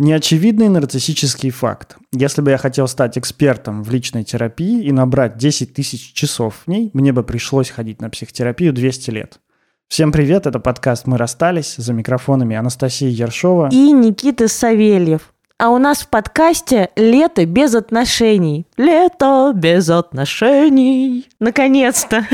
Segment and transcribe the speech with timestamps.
[0.00, 1.96] Неочевидный нарциссический факт.
[2.12, 6.70] Если бы я хотел стать экспертом в личной терапии и набрать 10 тысяч часов в
[6.70, 9.40] ней, мне бы пришлось ходить на психотерапию 200 лет.
[9.88, 15.34] Всем привет, это подкаст «Мы расстались» за микрофонами Анастасия Ершова и Никита Савельев.
[15.58, 18.68] А у нас в подкасте «Лето без отношений».
[18.76, 21.26] Лето без отношений.
[21.40, 22.24] Наконец-то.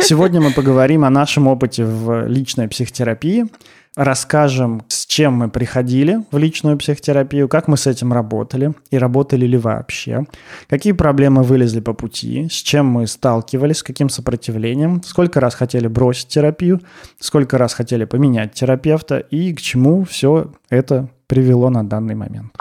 [0.00, 3.48] Сегодня мы поговорим о нашем опыте в личной психотерапии–
[3.96, 9.46] расскажем, с чем мы приходили в личную психотерапию, как мы с этим работали и работали
[9.46, 10.26] ли вообще,
[10.68, 15.86] какие проблемы вылезли по пути, с чем мы сталкивались, с каким сопротивлением, сколько раз хотели
[15.86, 16.80] бросить терапию,
[17.18, 22.52] сколько раз хотели поменять терапевта и к чему все это привело на данный момент.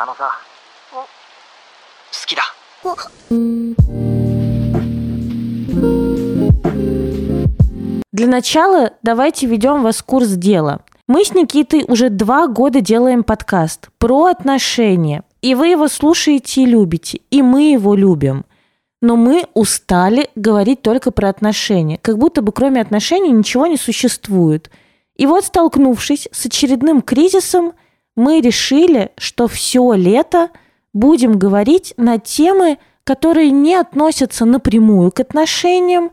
[8.11, 10.81] Для начала давайте ведем вас в курс дела.
[11.13, 15.23] Мы с Никитой уже два года делаем подкаст про отношения.
[15.43, 18.45] И вы его слушаете и любите, и мы его любим.
[18.99, 24.71] Но мы устали говорить только про отношения, как будто бы кроме отношений ничего не существует.
[25.15, 27.73] И вот, столкнувшись с очередным кризисом,
[28.15, 30.49] мы решили, что все лето
[30.93, 36.09] будем говорить на темы, которые не относятся напрямую к отношениям,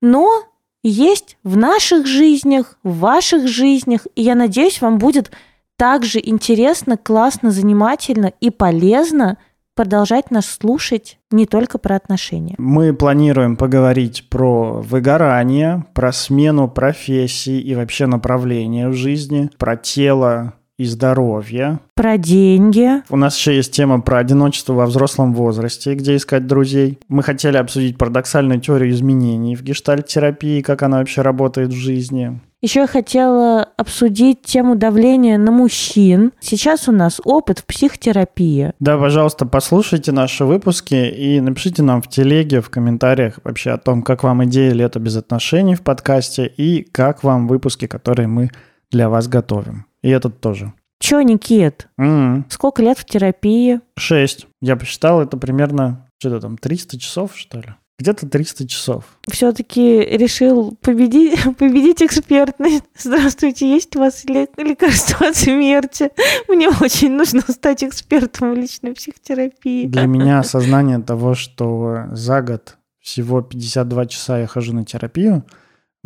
[0.00, 0.44] но
[0.88, 4.06] есть в наших жизнях, в ваших жизнях.
[4.14, 5.30] И я надеюсь, вам будет
[5.76, 9.38] также интересно, классно, занимательно и полезно
[9.78, 12.56] продолжать нас слушать не только про отношения.
[12.58, 20.54] Мы планируем поговорить про выгорание, про смену профессий и вообще направления в жизни, про тело,
[20.78, 21.80] и здоровья.
[21.94, 23.02] Про деньги.
[23.10, 26.98] У нас еще есть тема про одиночество во взрослом возрасте, где искать друзей.
[27.08, 32.40] Мы хотели обсудить парадоксальную теорию изменений в гештальт-терапии, как она вообще работает в жизни.
[32.60, 36.32] Еще я хотела обсудить тему давления на мужчин.
[36.40, 38.72] Сейчас у нас опыт в психотерапии.
[38.80, 44.02] Да, пожалуйста, послушайте наши выпуски и напишите нам в телеге, в комментариях вообще о том,
[44.02, 48.50] как вам идея «Лето без отношений» в подкасте и как вам выпуски, которые мы
[48.90, 49.87] для вас готовим.
[50.02, 50.72] И этот тоже.
[51.00, 51.88] Чё, Никит?
[51.98, 52.44] Mm-hmm.
[52.48, 53.80] Сколько лет в терапии?
[53.96, 54.46] Шесть.
[54.60, 57.74] Я посчитал, это примерно, что-то там, 300 часов, что ли?
[58.00, 59.04] Где-то 300 часов.
[59.28, 62.84] Все-таки решил победить, победить экспертность.
[62.96, 66.10] Здравствуйте, есть у вас лекарство от смерти?
[66.48, 69.86] Мне очень нужно стать экспертом в личной психотерапии.
[69.86, 75.44] Для меня осознание того, что за год всего 52 часа я хожу на терапию–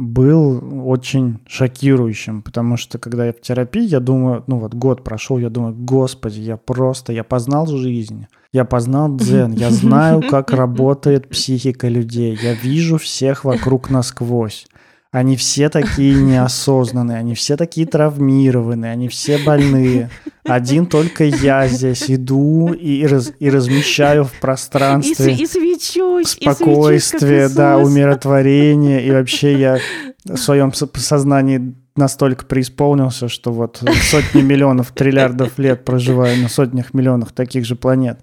[0.02, 5.38] был очень шокирующим, потому что когда я в терапии, я думаю, ну вот год прошел,
[5.38, 11.28] я думаю, господи, я просто, я познал жизнь, я познал дзен, я знаю, как работает
[11.28, 14.66] психика людей, я вижу всех вокруг насквозь.
[15.12, 20.08] Они все такие неосознанные, они все такие травмированные, они все больные.
[20.42, 26.96] Один только я здесь иду и, раз, и размещаю в пространстве и, и свечусь, спокойствие,
[26.96, 29.06] и свечусь, да, умиротворение.
[29.06, 29.78] И вообще я
[30.24, 37.32] в своем сознании настолько преисполнился, что вот сотни миллионов, триллиардов лет проживаю на сотнях миллионах
[37.32, 38.18] таких же планет.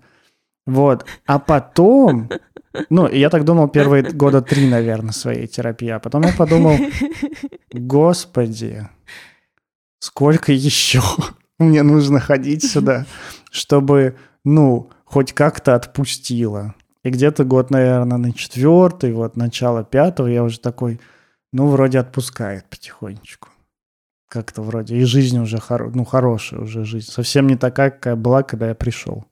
[0.69, 1.05] Вот.
[1.25, 2.29] А потом
[2.89, 5.89] ну, я так думал первые года три, наверное, своей терапии.
[5.89, 6.77] А потом я подумал,
[7.71, 8.87] господи,
[9.99, 11.01] сколько еще
[11.57, 13.05] мне нужно ходить сюда,
[13.51, 16.75] чтобы, ну, хоть как-то отпустило.
[17.03, 20.99] И где-то год, наверное, на четвертый, вот начало пятого, я уже такой,
[21.51, 23.49] ну, вроде отпускает потихонечку.
[24.27, 24.97] Как-то вроде.
[24.97, 25.89] И жизнь уже, хоро...
[25.89, 27.09] ну, хорошая уже жизнь.
[27.09, 29.25] Совсем не такая, какая была, когда я пришел.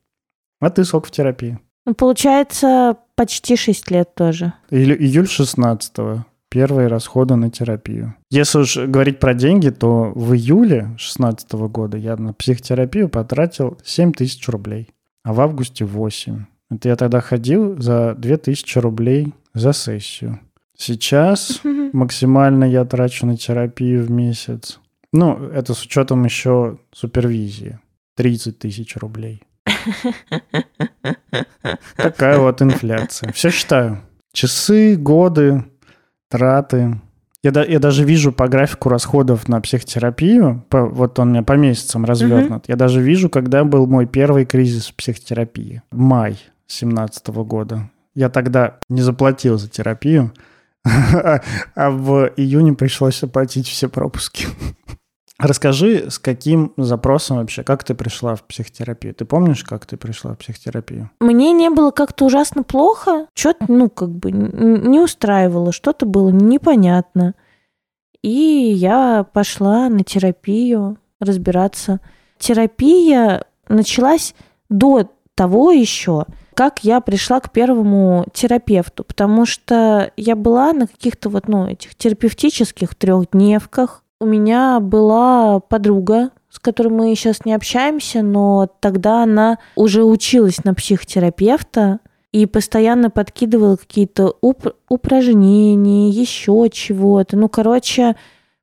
[0.59, 1.59] А ты сколько в терапии?
[1.85, 4.53] Ну, получается, почти 6 лет тоже.
[4.69, 6.19] июль 16 -го.
[6.49, 8.15] Первые расходы на терапию.
[8.31, 14.13] Если уж говорить про деньги, то в июле 16 года я на психотерапию потратил 7
[14.13, 14.89] тысяч рублей,
[15.23, 16.45] а в августе 8.
[16.69, 20.39] Это я тогда ходил за 2000 рублей за сессию.
[20.77, 21.61] Сейчас
[21.93, 24.79] максимально я трачу на терапию в месяц.
[25.11, 27.79] Ну, это с учетом еще супервизии.
[28.15, 29.43] 30 тысяч рублей.
[31.95, 33.31] Такая вот инфляция.
[33.31, 34.01] Все считаю.
[34.33, 35.63] Часы, годы,
[36.29, 36.99] траты.
[37.43, 41.43] Я, да, я даже вижу по графику расходов на психотерапию, по, вот он у меня
[41.43, 42.63] по месяцам развернут.
[42.63, 42.69] Uh-huh.
[42.69, 45.81] Я даже вижу, когда был мой первый кризис в психотерапии.
[45.91, 46.37] Май
[46.67, 47.89] 17 года.
[48.15, 50.33] Я тогда не заплатил за терапию,
[50.83, 54.47] а в июне пришлось оплатить все пропуски.
[55.39, 59.13] Расскажи, с каким запросом вообще, как ты пришла в психотерапию?
[59.13, 61.11] Ты помнишь, как ты пришла в психотерапию?
[61.19, 67.35] Мне не было как-то ужасно плохо, что-то, ну, как бы не устраивало, что-то было непонятно.
[68.23, 71.99] И я пошла на терапию разбираться.
[72.39, 74.33] Терапия началась
[74.69, 76.25] до того еще,
[76.55, 81.93] как я пришла к первому терапевту, потому что я была на каких-то вот, ну, этих
[81.93, 84.03] терапевтических трехдневках.
[84.19, 90.63] У меня была подруга, с которой мы сейчас не общаемся, но тогда она уже училась
[90.63, 91.99] на психотерапевта
[92.31, 97.37] и постоянно подкидывала какие-то уп- упражнения, еще чего-то.
[97.37, 98.15] Ну, короче,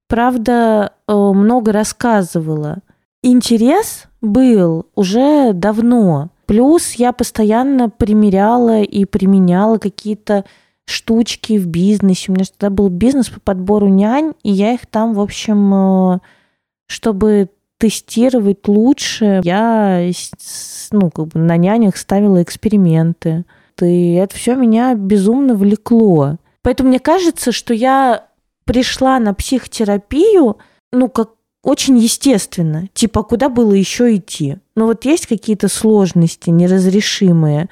[0.08, 2.78] правда, э, много рассказывала.
[3.22, 6.30] Интерес был уже давно.
[6.46, 10.44] Плюс я постоянно примеряла и применяла какие-то
[10.86, 12.30] штучки в бизнесе.
[12.30, 16.18] У меня тогда был бизнес по подбору нянь, и я их там, в общем, э,
[16.86, 17.48] чтобы
[17.78, 20.10] тестировать лучше, я
[20.90, 23.44] ну, как бы на нянях ставила эксперименты.
[23.80, 26.36] И это все меня безумно влекло.
[26.62, 28.28] Поэтому мне кажется, что я
[28.64, 30.58] пришла на психотерапию,
[30.92, 31.30] ну, как
[31.62, 32.88] очень естественно.
[32.94, 34.58] Типа, куда было еще идти?
[34.76, 37.68] Но вот есть какие-то сложности неразрешимые.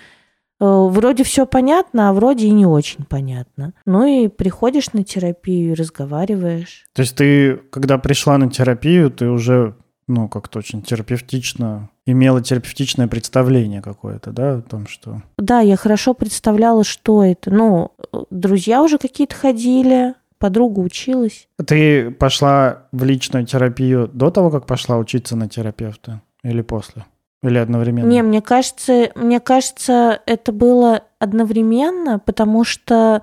[0.62, 3.74] Э, вроде все понятно, а вроде и не очень понятно.
[3.84, 6.84] Ну и приходишь на терапию и разговариваешь.
[6.92, 9.74] То есть ты, когда пришла на терапию, ты уже,
[10.06, 15.22] ну, как-то очень терапевтично, имела терапевтичное представление какое-то, да, о том, что...
[15.36, 17.50] Да, я хорошо представляла, что это.
[17.50, 17.90] Ну,
[18.30, 21.48] друзья уже какие-то ходили, подруга училась.
[21.66, 26.22] Ты пошла в личную терапию до того, как пошла учиться на терапевта?
[26.44, 27.04] Или после?
[27.42, 28.08] Или одновременно?
[28.08, 33.22] Не, мне кажется, мне кажется, это было одновременно, потому что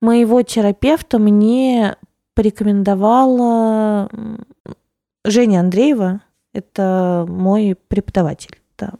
[0.00, 1.96] моего терапевта мне
[2.34, 4.10] порекомендовала
[5.24, 6.20] Женя Андреева.
[6.52, 8.58] Это мой преподаватель.
[8.76, 8.94] Да.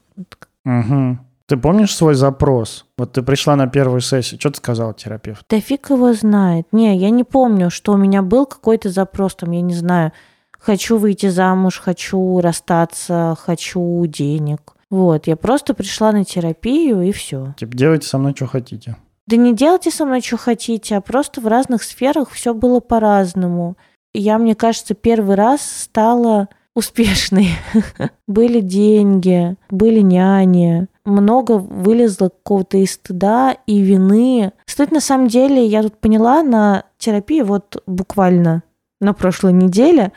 [0.65, 1.19] Угу.
[1.47, 2.87] Ты помнишь свой запрос?
[2.97, 5.45] Вот ты пришла на первую сессию, что ты сказал терапевт?
[5.51, 6.69] Да фиг его знает.
[6.71, 10.13] Не, я не помню, что у меня был какой-то запрос, там, я не знаю,
[10.61, 14.75] хочу выйти замуж, хочу расстаться, хочу денег.
[14.91, 17.55] Вот, я просто пришла на терапию и все.
[17.57, 18.97] Типа, делайте со мной, что хотите.
[19.27, 23.77] Да не делайте со мной, что хотите, а просто в разных сферах все было по-разному.
[24.13, 27.51] Я, мне кажется, первый раз стала успешной.
[28.27, 34.53] были деньги, были няни, много вылезло какого-то и стыда, и вины.
[34.67, 38.63] Стыд, на самом деле, я тут поняла на терапии вот буквально
[39.01, 40.13] на прошлой неделе,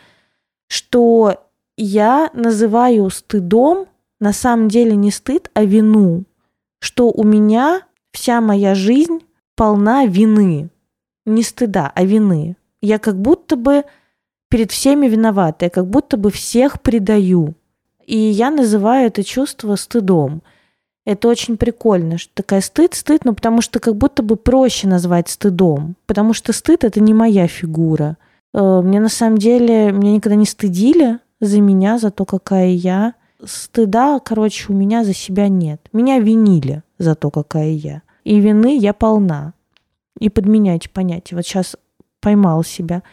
[0.73, 1.37] что
[1.77, 3.85] я называю стыдом
[4.19, 6.23] на самом деле не стыд, а вину.
[6.79, 9.19] Что у меня вся моя жизнь
[9.55, 10.69] полна вины.
[11.27, 12.57] Не стыда, а вины.
[12.81, 13.83] Я как будто бы
[14.49, 17.53] перед всеми виновата, я как будто бы всех предаю.
[18.07, 20.41] И я называю это чувство стыдом.
[21.05, 25.29] Это очень прикольно, что такая стыд, стыд, ну потому что как будто бы проще назвать
[25.29, 28.17] стыдом, потому что стыд это не моя фигура.
[28.53, 33.15] Э, мне на самом деле, меня никогда не стыдили за меня, за то, какая я.
[33.43, 35.81] Стыда, короче, у меня за себя нет.
[35.91, 38.01] Меня винили за то, какая я.
[38.23, 39.53] И вины я полна.
[40.19, 41.37] И подменяйте понятие.
[41.37, 41.75] Вот сейчас
[42.21, 43.03] поймал себя.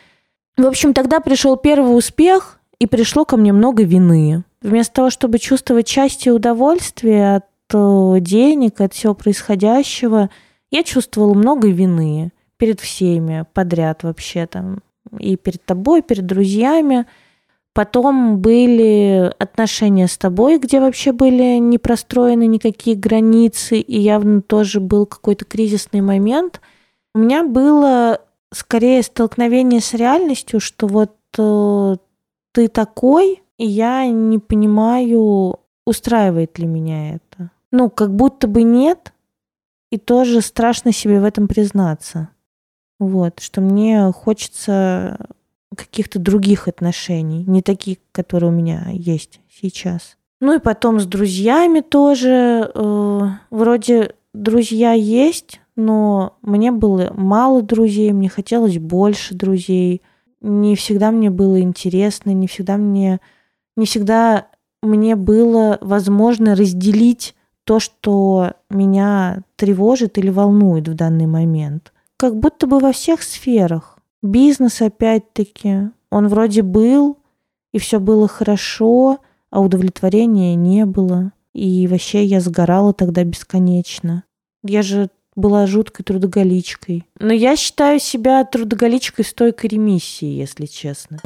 [0.57, 4.45] В общем, тогда пришел первый успех, и пришло ко мне много вины.
[4.63, 10.31] Вместо того, чтобы чувствовать счастье и удовольствие от Э, денег, от всего происходящего,
[10.71, 14.81] я чувствовала много вины перед всеми подряд вообще там.
[15.19, 17.07] И перед тобой, и перед друзьями.
[17.73, 24.81] Потом были отношения с тобой, где вообще были не простроены никакие границы, и явно тоже
[24.81, 26.61] был какой-то кризисный момент.
[27.15, 28.21] У меня было
[28.53, 31.97] скорее столкновение с реальностью, что вот э,
[32.53, 39.13] ты такой, и я не понимаю, устраивает ли меня это ну, как будто бы нет,
[39.91, 42.31] и тоже страшно себе в этом признаться.
[43.01, 45.19] Вот, что мне хочется
[45.75, 50.17] каких-то других отношений, не таких, которые у меня есть сейчас.
[50.41, 52.71] Ну и потом с друзьями тоже.
[52.75, 60.03] Э, вроде друзья есть, но мне было мало друзей, мне хотелось больше друзей.
[60.43, 63.21] Не всегда мне было интересно, не всегда мне,
[63.77, 64.47] не всегда
[64.83, 71.93] мне было возможно разделить то, что меня тревожит или волнует в данный момент.
[72.21, 73.99] Как будто бы во всех сферах.
[74.21, 77.17] Бизнес опять-таки, он вроде был,
[77.73, 81.33] и все было хорошо, а удовлетворения не было.
[81.55, 84.25] И вообще я сгорала тогда бесконечно.
[84.63, 87.07] Я же была жуткой трудоголичкой.
[87.19, 91.21] Но я считаю себя трудоголичкой стойкой ремиссии, если честно.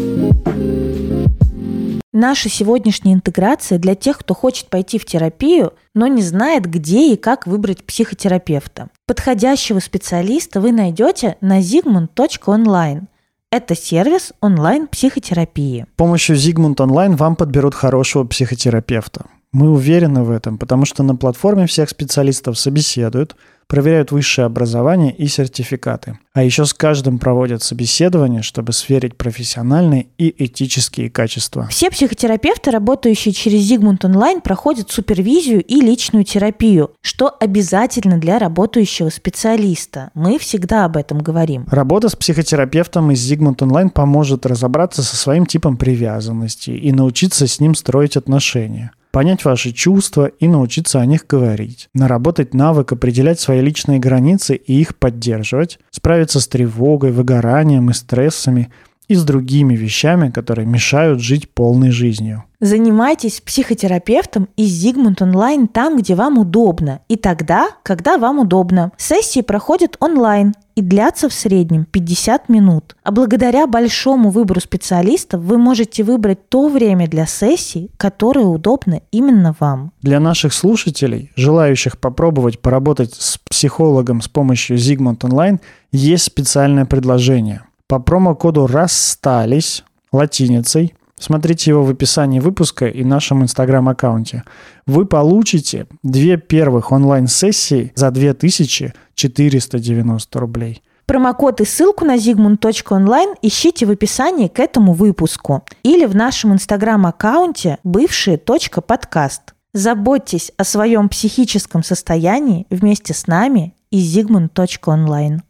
[2.17, 7.17] Наша сегодняшняя интеграция для тех, кто хочет пойти в терапию, но не знает, где и
[7.17, 8.89] как выбрать психотерапевта.
[9.05, 13.09] Подходящего специалиста вы найдете на zigmund.online.
[13.51, 15.87] Это сервис онлайн-психотерапии.
[15.93, 19.27] С помощью Zigmund Online вам подберут хорошего психотерапевта.
[19.51, 23.35] Мы уверены в этом, потому что на платформе всех специалистов собеседуют–
[23.67, 26.19] проверяют высшее образование и сертификаты.
[26.33, 31.69] А еще с каждым проводят собеседование, чтобы сверить профессиональные и этические качества.
[31.71, 39.11] Все психотерапевты, работающие через Зигмунд онлайн, проходят супервизию и личную терапию, что обязательно для работающего
[39.11, 40.11] специалиста.
[40.15, 41.67] Мы всегда об этом говорим.
[41.71, 47.61] Работа с психотерапевтом из Зигмунд онлайн поможет разобраться со своим типом привязанности и научиться с
[47.61, 53.61] ним строить отношения понять ваши чувства и научиться о них говорить, наработать навык определять свои
[53.61, 58.73] личные границы и их поддерживать, справиться с тревогой, выгоранием и стрессами
[59.09, 62.45] и с другими вещами, которые мешают жить полной жизнью.
[62.61, 68.91] Занимайтесь психотерапевтом из Зигмунд онлайн там, где вам удобно, и тогда, когда вам удобно.
[68.97, 72.97] Сессии проходят онлайн и длятся в среднем 50 минут.
[73.03, 79.55] А благодаря большому выбору специалистов вы можете выбрать то время для сессий, которое удобно именно
[79.61, 79.93] вам.
[80.01, 85.61] Для наших слушателей, желающих попробовать поработать с психологом с помощью Зигмунд онлайн,
[85.93, 87.63] есть специальное предложение.
[87.89, 94.43] По промокоду «Расстались» латиницей– Смотрите его в описании выпуска и нашем инстаграм-аккаунте.
[94.87, 100.83] Вы получите две первых онлайн-сессии за 2490 рублей.
[101.07, 107.79] Промокод и ссылку на zigmund.online ищите в описании к этому выпуску или в нашем инстаграм-аккаунте
[107.85, 109.55] бывшие.подкаст.
[109.73, 115.41] Заботьтесь о своем психическом состоянии вместе с нами и zigmund.online.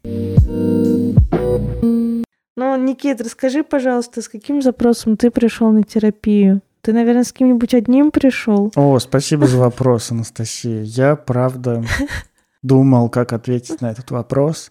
[2.57, 6.63] Ну, Никит, расскажи, пожалуйста, с каким запросом ты пришел на терапию?
[6.83, 8.71] Ты, наверное, с кем-нибудь одним пришел?
[8.77, 10.83] О, спасибо за вопрос, Анастасия.
[10.83, 11.83] Я, правда,
[12.63, 14.71] думал, как ответить на этот вопрос.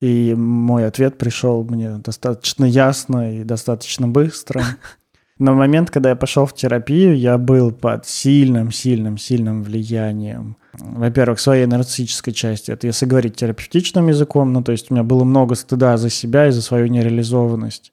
[0.00, 4.62] И мой ответ пришел мне достаточно ясно и достаточно быстро.
[5.42, 10.56] На момент, когда я пошел в терапию, я был под сильным, сильным, сильным влиянием.
[10.74, 12.70] Во-первых, своей нарциссической части.
[12.70, 16.46] Это если говорить терапевтичным языком, ну то есть у меня было много стыда за себя
[16.46, 17.92] и за свою нереализованность.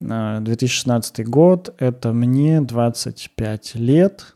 [0.00, 4.34] 2016 год, это мне 25 лет,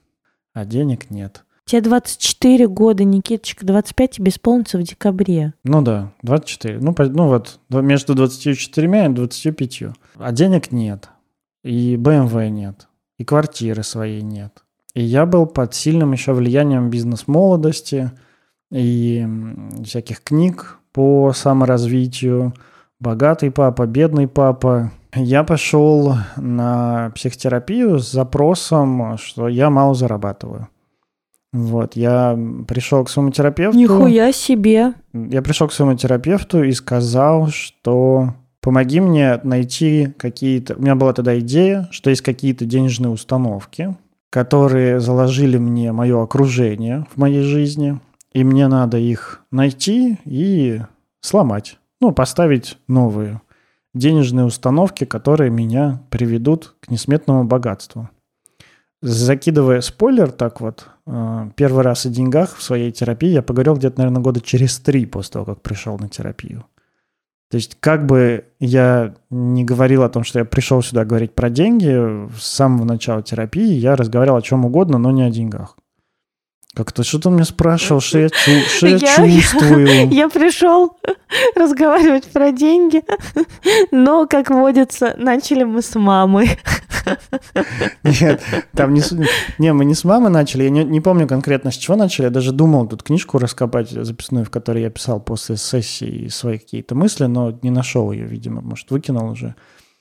[0.52, 1.42] а денег нет.
[1.64, 5.54] Тебе 24 года, Никиточка, 25 тебе исполнится в декабре.
[5.64, 6.78] Ну да, 24.
[6.78, 9.82] Ну, ну вот, между 24 и 25.
[10.18, 11.08] А денег нет
[11.64, 14.62] и BMW нет, и квартиры своей нет.
[14.94, 18.12] И я был под сильным еще влиянием бизнес-молодости
[18.71, 19.26] и
[19.85, 22.54] всяких книг по саморазвитию.
[23.00, 24.92] Богатый папа, бедный папа.
[25.14, 30.68] Я пошел на психотерапию с запросом, что я мало зарабатываю.
[31.52, 33.78] Вот, я пришел к своему терапевту.
[33.78, 34.94] Нихуя себе.
[35.12, 40.75] Я пришел к своему терапевту и сказал, что помоги мне найти какие-то...
[40.76, 43.94] У меня была тогда идея, что есть какие-то денежные установки,
[44.30, 48.00] которые заложили мне мое окружение в моей жизни,
[48.33, 50.80] и мне надо их найти и
[51.21, 51.78] сломать.
[52.00, 53.42] Ну, поставить новые
[53.92, 58.09] денежные установки, которые меня приведут к несметному богатству.
[59.02, 63.99] Закидывая спойлер так вот, э, первый раз о деньгах в своей терапии я поговорил где-то,
[63.99, 66.64] наверное, года через три после того, как пришел на терапию.
[67.54, 71.50] То есть как бы я не говорил о том, что я пришел сюда говорить про
[71.50, 75.76] деньги, с самого начала терапии я разговаривал о чем угодно, но не о деньгах.
[76.74, 79.86] Как-то что-то мне спрашивал, что я, чу, что я, я чувствую.
[79.86, 80.96] Я, я пришел
[81.56, 83.02] разговаривать про деньги,
[83.92, 86.48] но, как водится, начали мы с мамы.
[88.02, 89.02] Нет, там не...
[89.58, 92.30] Не, мы не с мамы начали, я не, не помню конкретно с чего начали, я
[92.30, 97.26] даже думал тут книжку раскопать записную, в которой я писал после сессии свои какие-то мысли,
[97.26, 99.54] но не нашел ее, видимо, может, выкинул уже.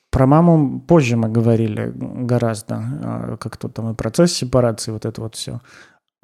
[0.10, 5.22] Про маму позже мы говорили гораздо, а, как то там и процесс сепарации, вот это
[5.22, 5.60] вот все.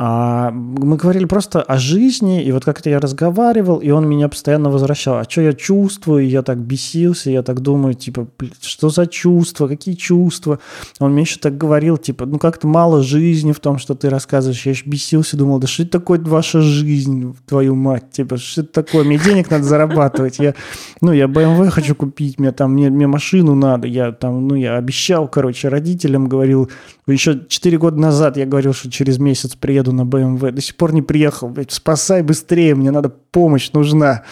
[0.01, 4.69] А мы говорили просто о жизни, и вот как-то я разговаривал, и он меня постоянно
[4.69, 5.17] возвращал.
[5.17, 6.25] А что я чувствую?
[6.25, 8.29] Я так бесился, я так думаю, типа,
[8.61, 10.59] что за чувства, какие чувства?
[10.99, 14.65] Он мне еще так говорил, типа, ну как-то мало жизни в том, что ты рассказываешь.
[14.65, 18.09] Я еще бесился, думал, да что это такое ваша жизнь, твою мать?
[18.13, 19.03] Типа, что это такое?
[19.03, 20.39] Мне денег надо зарабатывать.
[20.39, 20.55] Я,
[21.01, 23.85] ну, я BMW хочу купить, мне там, мне, мне машину надо.
[23.85, 26.69] Я там, ну, я обещал, короче, родителям говорил,
[27.11, 30.39] еще 4 года назад я говорил, что через месяц приеду на БМВ.
[30.51, 31.49] До сих пор не приехал.
[31.49, 34.23] Блядь, спасай быстрее, мне надо помощь нужна.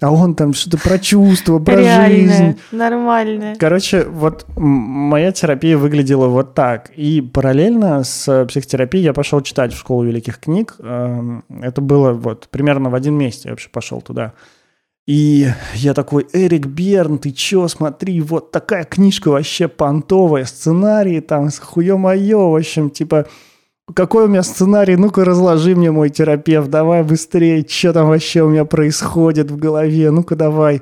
[0.00, 2.58] А он там что-то про чувства, про Реальное, жизнь.
[2.72, 3.54] нормально.
[3.58, 6.90] Короче, вот моя терапия выглядела вот так.
[6.96, 10.76] И параллельно с психотерапией я пошел читать в школу великих книг.
[10.78, 14.32] Эм, это было вот примерно в один месяц я вообще пошел туда.
[15.06, 21.50] И я такой, Эрик Берн, ты чё, смотри, вот такая книжка вообще понтовая, сценарии там,
[21.50, 23.26] хуё моё, в общем, типа,
[23.92, 28.48] какой у меня сценарий, ну-ка разложи мне, мой терапевт, давай быстрее, что там вообще у
[28.48, 30.80] меня происходит в голове, ну-ка давай.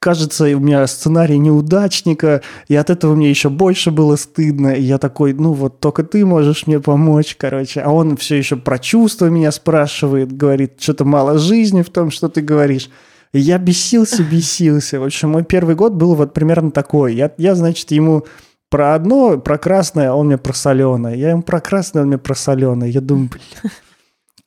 [0.00, 4.68] Кажется, у меня сценарий неудачника, и от этого мне еще больше было стыдно.
[4.68, 7.80] И я такой, ну вот только ты можешь мне помочь, короче.
[7.80, 12.28] А он все еще про чувства меня спрашивает, говорит, что-то мало жизни в том, что
[12.28, 12.90] ты говоришь.
[13.32, 15.00] Я бесился, бесился.
[15.00, 17.14] В общем, мой первый год был вот примерно такой.
[17.14, 18.24] Я, я значит, ему
[18.70, 21.18] про одно, про красное, а он мне про соленое.
[21.18, 22.90] Я ему про красное, он мне про соленое.
[22.90, 23.72] Я думаю, блин,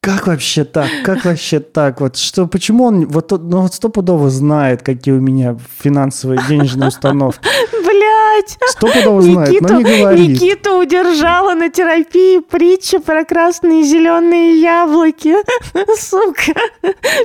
[0.04, 0.90] как вообще так?
[1.04, 2.02] Как вообще так?
[2.02, 7.40] Вот что, почему он вот, ну, вот стопудово знает, какие у меня финансовые денежные установки?
[7.72, 8.58] Блять!
[8.66, 10.42] Стопудово знает, но не говорит.
[10.42, 15.36] Никита удержала на терапии притча про красные и зеленые яблоки.
[16.00, 16.60] Сука.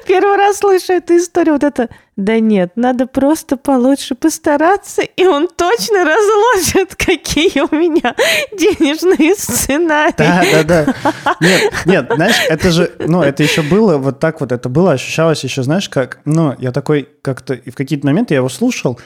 [0.06, 1.54] Первый раз слышу эту историю.
[1.54, 8.14] Вот это да нет, надо просто получше постараться, и он точно разложит, какие у меня
[8.52, 10.14] денежные сценарии.
[10.16, 11.36] Да, да, да.
[11.42, 15.44] Нет, нет, знаешь, это же, ну, это еще было вот так вот, это было, ощущалось
[15.44, 18.98] еще, знаешь, как, ну, я такой как-то, и в какие-то моменты я его слушал,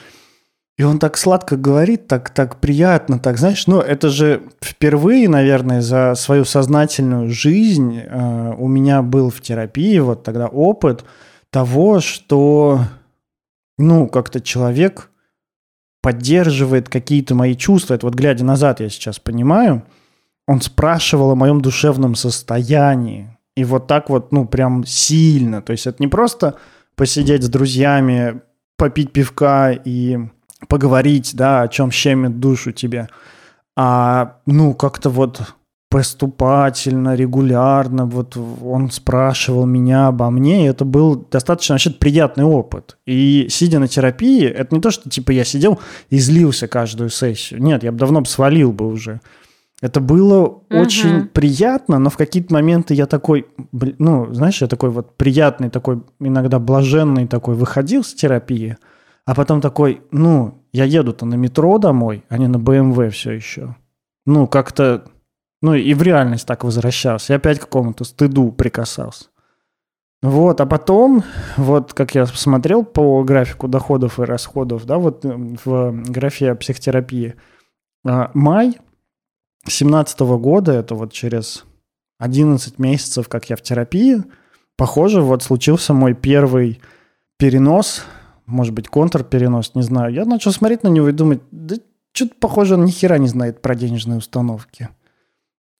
[0.77, 5.81] и он так сладко говорит, так, так приятно, так, знаешь, ну, это же впервые, наверное,
[5.81, 11.03] за свою сознательную жизнь э, у меня был в терапии вот тогда опыт
[11.51, 12.79] того, что
[13.81, 15.09] ну, как-то человек
[16.01, 17.95] поддерживает какие-то мои чувства.
[17.95, 19.83] Это вот глядя назад я сейчас понимаю.
[20.47, 23.37] Он спрашивал о моем душевном состоянии.
[23.55, 25.61] И вот так вот, ну, прям сильно.
[25.61, 26.55] То есть это не просто
[26.95, 28.41] посидеть с друзьями,
[28.77, 30.17] попить пивка и
[30.67, 33.09] поговорить, да, о чем щемит душу тебе,
[33.75, 35.41] а, ну, как-то вот
[35.91, 38.05] поступательно, регулярно.
[38.05, 42.97] Вот он спрашивал меня обо мне, и это был достаточно вообще приятный опыт.
[43.05, 47.61] И сидя на терапии, это не то, что типа я сидел и злился каждую сессию.
[47.61, 49.19] Нет, я бы давно свалил бы уже.
[49.81, 50.63] Это было угу.
[50.69, 56.03] очень приятно, но в какие-то моменты я такой, ну, знаешь, я такой вот приятный, такой
[56.21, 58.77] иногда блаженный такой выходил с терапии,
[59.25, 63.75] а потом такой, ну, я еду-то на метро домой, а не на БМВ все еще.
[64.25, 65.03] Ну, как-то
[65.61, 67.33] ну и в реальность так возвращался.
[67.33, 69.25] И опять к какому-то стыду прикасался.
[70.23, 71.23] Вот, а потом,
[71.57, 77.35] вот как я посмотрел по графику доходов и расходов, да, вот э, в графе психотерапии,
[78.05, 78.77] а, май
[79.63, 81.65] 2017 года, это вот через
[82.19, 84.23] 11 месяцев, как я в терапии,
[84.77, 86.79] похоже, вот случился мой первый
[87.37, 88.03] перенос,
[88.45, 90.13] может быть, контрперенос, не знаю.
[90.13, 91.77] Я начал смотреть на него и думать, да
[92.13, 94.89] что-то похоже, он ни хера не знает про денежные установки.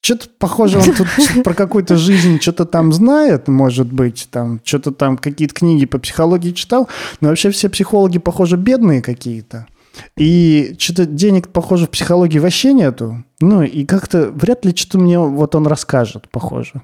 [0.02, 1.08] Что-то похоже, он тут
[1.44, 6.52] про какую-то жизнь что-то там знает, может быть, там что-то там какие-то книги по психологии
[6.52, 9.68] читал, но вообще все психологи, похоже, бедные какие-то.
[10.18, 13.24] И что-то денег, похоже, в психологии вообще нету.
[13.40, 16.82] Ну, и как-то вряд ли что-то мне вот он расскажет, похоже.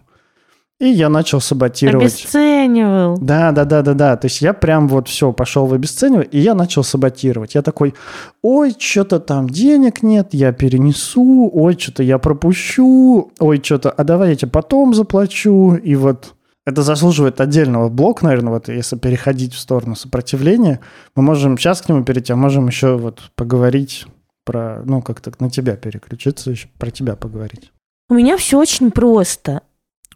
[0.80, 2.14] И я начал саботировать.
[2.14, 3.18] Обесценивал.
[3.18, 4.16] Да, да, да, да, да.
[4.16, 7.56] То есть я прям вот все пошел в обесценивание, и я начал саботировать.
[7.56, 7.96] Я такой,
[8.44, 14.30] ой, что-то там денег нет, я перенесу, ой, что-то я пропущу, ой, что-то, а давай
[14.30, 15.74] я тебе потом заплачу.
[15.76, 16.36] И вот
[16.68, 20.80] это заслуживает отдельного блока, наверное, вот если переходить в сторону сопротивления.
[21.16, 24.06] Мы можем сейчас к нему перейти, а можем еще вот поговорить
[24.46, 27.72] про, ну, как-то на тебя переключиться, еще про тебя поговорить.
[28.10, 29.62] У меня все очень просто.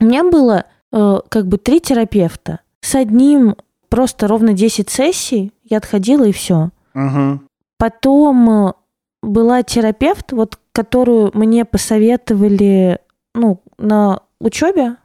[0.01, 2.59] У меня было э, как бы три терапевта.
[2.81, 3.55] С одним
[3.87, 6.71] просто ровно 10 сессий, я отходила и все.
[6.95, 7.41] Угу.
[7.77, 8.73] Потом э,
[9.21, 12.99] была терапевт, вот, которую мне посоветовали
[13.35, 14.95] ну, на учебе.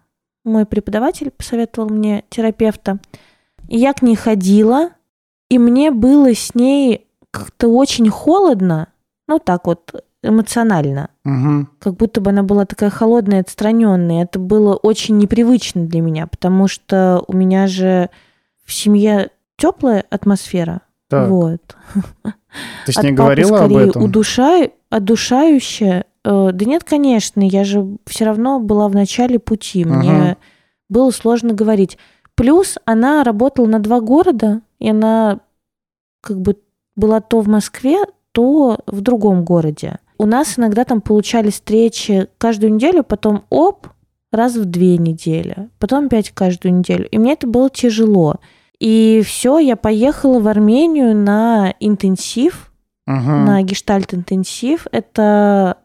[0.44, 2.98] Мой преподаватель посоветовал мне терапевта.
[3.68, 4.90] И я к ней ходила,
[5.50, 8.88] и мне было с ней как-то очень холодно,
[9.28, 11.10] ну так вот, эмоционально.
[11.24, 11.68] Угу.
[11.78, 14.24] Как будто бы она была такая холодная, отстраненная.
[14.24, 18.10] Это было очень непривычно для меня, потому что у меня же
[18.64, 20.82] в семье теплая атмосфера.
[21.08, 21.28] Так.
[21.28, 21.76] Вот.
[22.86, 24.02] Ты с ней От говорила папы, скорее, об этом?
[24.02, 26.04] Удушай, одушающая.
[26.24, 29.84] Э, да нет, конечно, я же все равно была в начале пути.
[29.84, 30.36] Мне угу.
[30.88, 31.98] было сложно говорить.
[32.34, 35.40] Плюс она работала на два города, и она
[36.20, 36.56] как бы
[36.96, 37.98] была то в Москве,
[38.32, 39.98] то в другом городе.
[40.18, 43.88] У нас иногда там получались встречи каждую неделю, потом оп,
[44.32, 47.08] раз в две недели, потом опять каждую неделю.
[47.08, 48.36] И мне это было тяжело.
[48.78, 52.72] И все, я поехала в Армению на интенсив,
[53.08, 53.44] uh-huh.
[53.44, 54.86] на гештальт-интенсив.
[54.92, 55.78] Это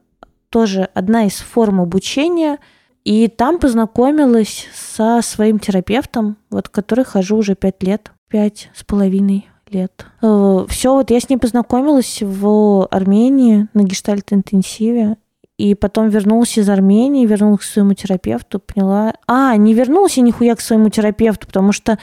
[0.50, 2.60] тоже одна из форм обучения.
[3.04, 9.48] И там познакомилась со своим терапевтом, вот который хожу уже пять лет, пять с половиной
[9.72, 10.06] лет.
[10.22, 15.18] Э, Все, вот я с ней познакомилась в Армении на гештальт-интенсиве.
[15.58, 19.14] и потом вернулся из Армении, вернулся к своему терапевту, поняла...
[19.28, 22.00] А, не вернулся нихуя к своему терапевту, потому что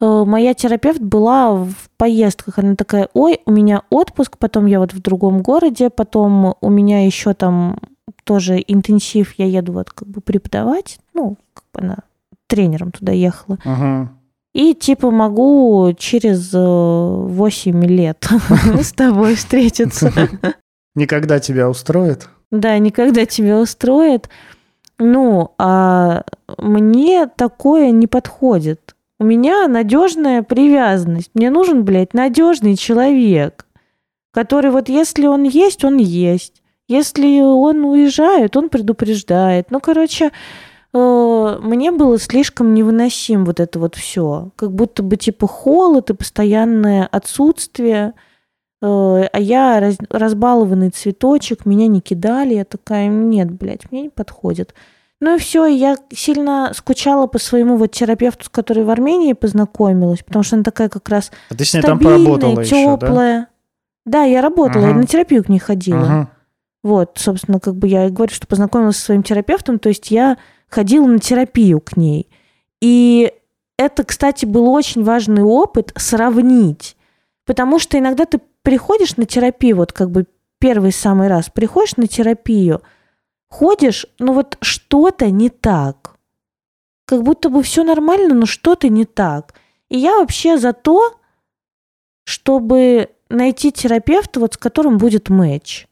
[0.00, 2.58] э, моя терапевт была в поездках.
[2.58, 7.04] Она такая, ой, у меня отпуск, потом я вот в другом городе, потом у меня
[7.04, 7.78] еще там
[8.24, 10.98] тоже интенсив, я еду вот как бы преподавать.
[11.12, 11.98] Ну, как бы она
[12.46, 13.58] тренером туда ехала.
[13.64, 14.10] Ага.
[14.54, 18.24] И типа могу через 8 лет
[18.80, 20.12] с тобой встретиться.
[20.94, 22.28] Никогда тебя устроит?
[22.52, 24.28] Да, никогда тебя устроит.
[25.00, 26.22] Ну, а
[26.56, 28.94] мне такое не подходит.
[29.18, 31.30] У меня надежная привязанность.
[31.34, 33.66] Мне нужен, блядь, надежный человек,
[34.32, 36.62] который вот если он есть, он есть.
[36.86, 39.72] Если он уезжает, он предупреждает.
[39.72, 40.30] Ну, короче, Э,
[40.98, 44.50] мне было слишком невыносим вот это вот все.
[44.54, 48.14] Как будто бы типа холод и постоянное отсутствие.
[48.80, 52.54] Э, а я раз, разбалованный цветочек, меня не кидали.
[52.54, 54.72] Я такая, нет, блядь, мне не подходит.
[55.20, 60.22] Ну и все, я сильно скучала по своему вот терапевту, с которой в Армении познакомилась,
[60.22, 62.68] потому что она такая как раз а ты с ней там поработала теплая.
[62.68, 63.48] Еще, да?
[64.04, 64.92] да, я работала, ага.
[64.92, 66.02] я на терапию к ней ходила.
[66.02, 66.30] Ага.
[66.82, 70.36] Вот, собственно, как бы я говорю, что познакомилась со своим терапевтом, то есть я
[70.74, 72.28] ходила на терапию к ней.
[72.80, 73.32] И
[73.78, 76.96] это, кстати, был очень важный опыт сравнить.
[77.46, 80.26] Потому что иногда ты приходишь на терапию, вот как бы
[80.58, 82.82] первый самый раз приходишь на терапию,
[83.48, 86.16] ходишь, но вот что-то не так.
[87.06, 89.54] Как будто бы все нормально, но что-то не так.
[89.90, 91.20] И я вообще за то,
[92.24, 95.86] чтобы найти терапевта, вот с которым будет матч.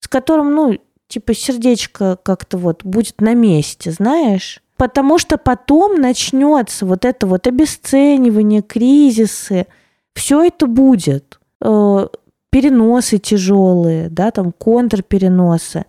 [0.00, 4.62] С которым, ну, типа сердечко как-то вот будет на месте, знаешь?
[4.76, 9.66] Потому что потом начнется вот это вот обесценивание, кризисы,
[10.14, 11.40] все это будет.
[11.62, 12.08] Э,
[12.50, 15.84] переносы тяжелые, да, там контрпереносы.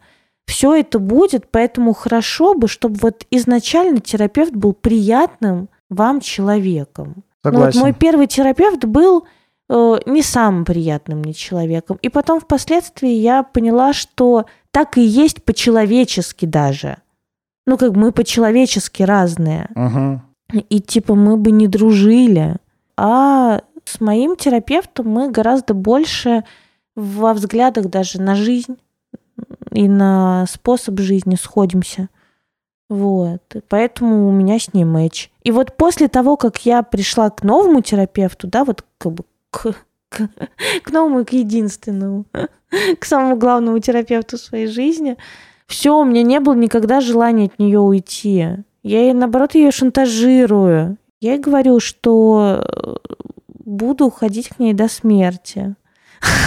[0.46, 7.24] Все это будет, поэтому хорошо бы, чтобы вот изначально терапевт был приятным вам человеком.
[7.44, 7.60] Согласен.
[7.60, 9.26] Ну, вот мой первый терапевт был
[9.70, 11.98] не самым приятным мне человеком.
[12.02, 16.98] И потом впоследствии я поняла, что так и есть по-человечески даже.
[17.66, 19.70] Ну, как мы по-человечески разные.
[19.76, 20.62] Угу.
[20.70, 22.56] И типа мы бы не дружили.
[22.96, 26.44] А с моим терапевтом мы гораздо больше
[26.96, 28.78] во взглядах даже на жизнь
[29.72, 32.10] и на способ жизни сходимся.
[32.90, 33.42] Вот.
[33.68, 35.30] Поэтому у меня с ней матч.
[35.44, 39.74] И вот после того, как я пришла к новому терапевту, да, вот как бы к,
[40.10, 40.30] к,
[40.84, 42.26] к новому, к единственному,
[43.00, 45.18] к самому главному терапевту своей жизни.
[45.68, 48.48] Все, у меня не было никогда желания от нее уйти.
[48.84, 50.98] Я ей, наоборот, ее шантажирую.
[51.20, 52.96] Я ей говорю, что э,
[53.66, 55.76] буду ходить к ней до смерти.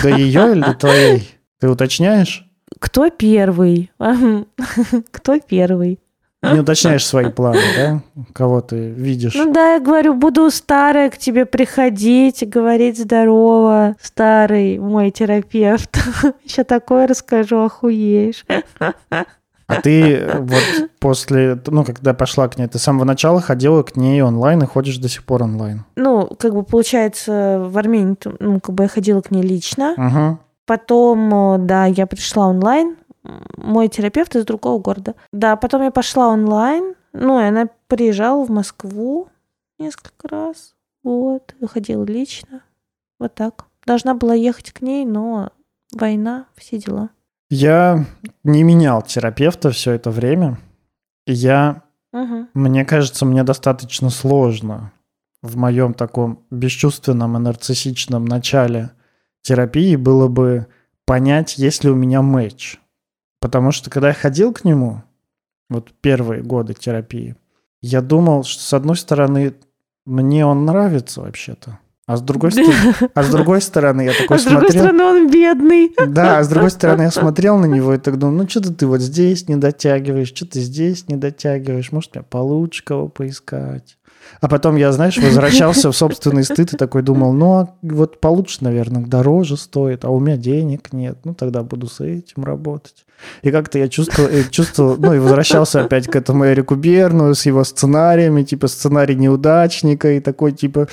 [0.02, 1.28] До ее или до твоей?
[1.58, 2.46] Ты уточняешь?
[2.78, 3.90] Кто первый?
[5.10, 5.98] Кто первый?
[6.42, 8.00] Не уточняешь свои планы, да?
[8.32, 9.34] Кого ты видишь?
[9.34, 15.98] Ну да, я говорю, буду старая к тебе приходить, говорить здорово, старый мой терапевт.
[16.44, 18.44] Еще такое расскажу, охуеешь.
[19.70, 23.94] А ты вот после, ну, когда пошла к ней, ты с самого начала ходила к
[23.94, 25.84] ней онлайн и ходишь до сих пор онлайн?
[25.94, 29.94] Ну, как бы получается, в Армении, ну, как бы я ходила к ней лично.
[29.96, 30.38] Угу.
[30.66, 35.14] Потом, да, я пришла онлайн, мой терапевт из другого города.
[35.32, 39.28] Да, потом я пошла онлайн, ну, и она приезжала в Москву
[39.78, 42.62] несколько раз, вот, выходила лично,
[43.18, 43.66] вот так.
[43.86, 45.50] Должна была ехать к ней, но
[45.92, 47.10] война, все дела.
[47.48, 48.04] Я
[48.44, 50.58] не менял терапевта все это время.
[51.26, 52.46] Я, угу.
[52.54, 54.92] мне кажется, мне достаточно сложно
[55.42, 58.92] в моем таком бесчувственном и нарциссичном начале
[59.42, 60.66] терапии было бы
[61.06, 62.78] понять, есть ли у меня матч.
[63.40, 65.02] Потому что когда я ходил к нему,
[65.68, 67.36] вот первые годы терапии,
[67.80, 69.54] я думал, что с одной стороны,
[70.04, 71.78] мне он нравится вообще-то.
[72.06, 74.40] А с другой стороны, а с другой стороны я такой а смотрел...
[74.40, 75.92] с другой стороны он бедный.
[76.08, 78.86] Да, а с другой стороны я смотрел на него и так думал, ну что-то ты
[78.88, 83.96] вот здесь не дотягиваешь, что-то здесь не дотягиваешь, может мне получше кого поискать.
[84.40, 88.58] А потом я, знаешь, возвращался в собственный стыд и такой думал, ну, а вот получше,
[88.60, 93.04] наверное, дороже стоит, а у меня денег нет, ну, тогда буду с этим работать.
[93.42, 97.64] И как-то я чувствовал, чувствовал, ну, и возвращался опять к этому Эрику Берну с его
[97.64, 100.88] сценариями, типа сценарий неудачника и такой, типа,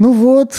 [0.00, 0.54] ну вот,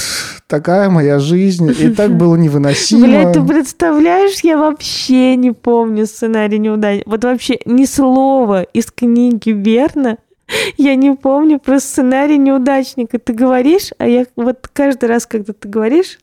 [0.45, 1.73] такая моя жизнь.
[1.79, 3.07] И так было невыносимо.
[3.07, 7.09] Бля, ты представляешь, я вообще не помню сценарий неудачника.
[7.09, 10.19] Вот вообще ни слова из книги Берна
[10.77, 13.19] я не помню про сценарий неудачника.
[13.19, 16.19] Ты говоришь, а я вот каждый раз, когда ты говоришь,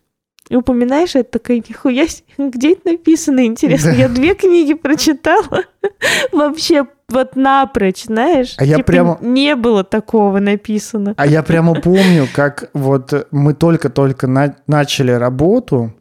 [0.50, 2.06] упоминаешь, это такая, нихуя,
[2.38, 3.90] где это написано, интересно.
[3.90, 5.64] Я две книги прочитала,
[6.32, 8.54] вообще вот напрочь, знаешь.
[8.58, 11.14] А я типа прямо- Не было такого написано.
[11.16, 15.92] А я прямо помню, как вот мы только-только на- начали работу,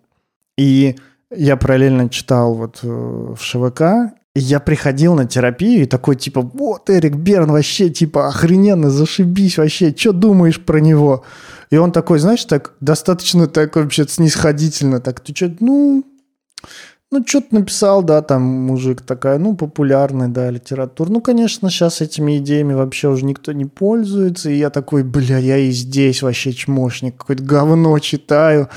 [0.57, 0.95] и
[1.33, 3.81] я параллельно читал вот э, в ШВК,
[4.26, 9.57] и я приходил на терапию и такой типа, вот Эрик Берн вообще типа охрененно, зашибись
[9.57, 11.23] вообще, что думаешь про него?
[11.69, 16.05] И он такой, знаешь, так достаточно так вообще снисходительно, так, ты что, ну,
[17.09, 21.09] ну, что-то написал, да, там мужик такая, ну, популярный, да, литература.
[21.09, 24.49] Ну, конечно, сейчас этими идеями вообще уже никто не пользуется.
[24.49, 28.67] И я такой, бля, я и здесь вообще чмошник, какое-то говно читаю.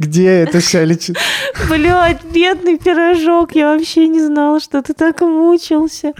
[0.00, 1.24] Где это вся литература?
[1.70, 6.12] Блядь, бедный пирожок, я вообще не знала, что ты так мучился.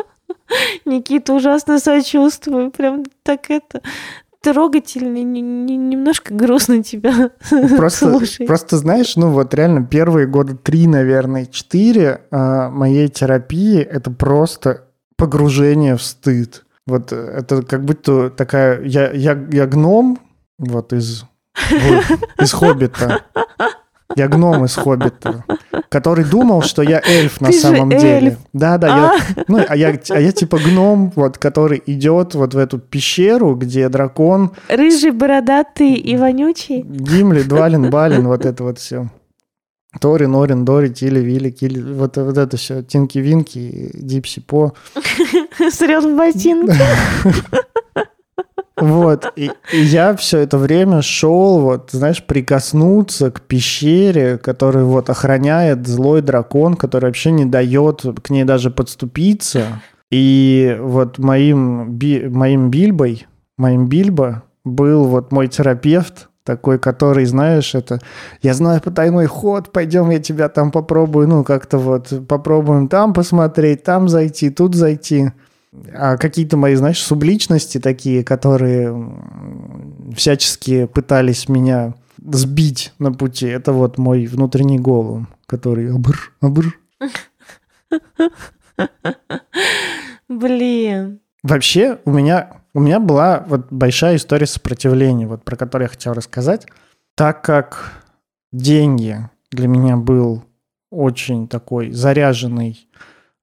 [0.84, 2.72] Никита, ужасно сочувствую.
[2.72, 3.80] Прям так это
[4.42, 7.30] трогательно, и не- не- немножко грустно тебя
[7.76, 8.46] Просто, слушать.
[8.46, 14.86] просто знаешь, ну вот реально первые года три, наверное, четыре а, моей терапии это просто
[15.16, 16.64] погружение в стыд.
[16.86, 18.82] Вот э, это как будто такая...
[18.82, 20.18] Я, я, я гном
[20.58, 21.24] вот из,
[22.38, 23.22] из «Хоббита».
[24.16, 25.44] Я гном из «Хоббита»,
[25.88, 28.36] который думал, что я эльф на Ты самом деле.
[28.52, 32.58] Да, да, я, ну, а я, а я типа гном, вот, который идет вот в
[32.58, 36.82] эту пещеру, где дракон Рыжий, бородатый и вонючий.
[36.82, 39.08] Гимли, Двалин, Балин, вот это вот все.
[39.98, 42.82] Торин, Орин, Дори, Тили, Вилли, Килли, вот, вот это все.
[42.82, 44.72] Тинки, Винки, Дипси, По.
[45.70, 46.78] Срет в ботинке.
[48.80, 49.32] Вот.
[49.36, 55.86] И, и я все это время шел, вот, знаешь, прикоснуться к пещере, который вот охраняет
[55.86, 59.82] злой дракон, который вообще не дает к ней даже подступиться.
[60.10, 67.74] И вот моим, би- моим Бильбой, моим Бильбо был вот мой терапевт, такой, который, знаешь,
[67.74, 68.00] это,
[68.42, 73.84] я знаю потайной ход, пойдем, я тебя там попробую, ну, как-то вот попробуем там посмотреть,
[73.84, 75.32] там зайти, тут зайти.
[75.92, 78.92] А какие-то мои, знаешь, субличности такие, которые
[80.16, 86.76] всячески пытались меня сбить на пути, это вот мой внутренний голум, который абр, абр.
[90.28, 91.20] Блин.
[91.42, 96.12] Вообще, у меня, у меня была вот большая история сопротивления, вот про которую я хотел
[96.12, 96.66] рассказать.
[97.14, 97.92] Так как
[98.52, 99.18] деньги
[99.50, 100.44] для меня был
[100.90, 102.88] очень такой заряженный,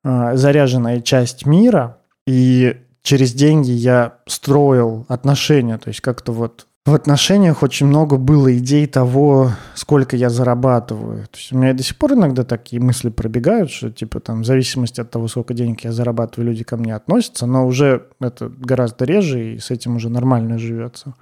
[0.03, 1.96] а, заряженная часть мира,
[2.27, 8.55] и через деньги я строил отношения, то есть как-то вот в отношениях очень много было
[8.57, 11.25] идей того, сколько я зарабатываю.
[11.27, 14.45] То есть у меня до сих пор иногда такие мысли пробегают, что типа там в
[14.45, 19.03] зависимости от того, сколько денег я зарабатываю, люди ко мне относятся, но уже это гораздо
[19.05, 21.13] реже, и с этим уже нормально живется.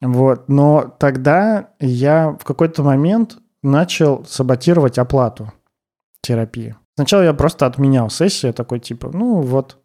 [0.00, 0.48] Вот.
[0.48, 5.52] Но тогда я в какой-то момент начал саботировать оплату
[6.22, 6.76] терапии.
[6.96, 9.78] Сначала я просто отменял сессию, такой типа, ну вот,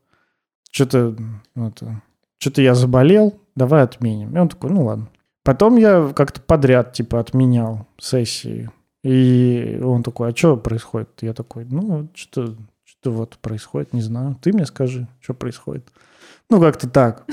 [0.71, 1.15] что-то
[1.55, 2.01] это,
[2.37, 4.35] что-то я заболел, давай отменим.
[4.35, 5.09] И он такой, ну ладно.
[5.43, 8.69] Потом я как-то подряд типа отменял сессии.
[9.03, 11.09] И он такой, а что происходит?
[11.21, 12.55] Я такой, ну, что
[12.99, 14.35] что вот происходит, не знаю.
[14.41, 15.87] Ты мне скажи, что происходит.
[16.49, 17.25] Ну, как-то так.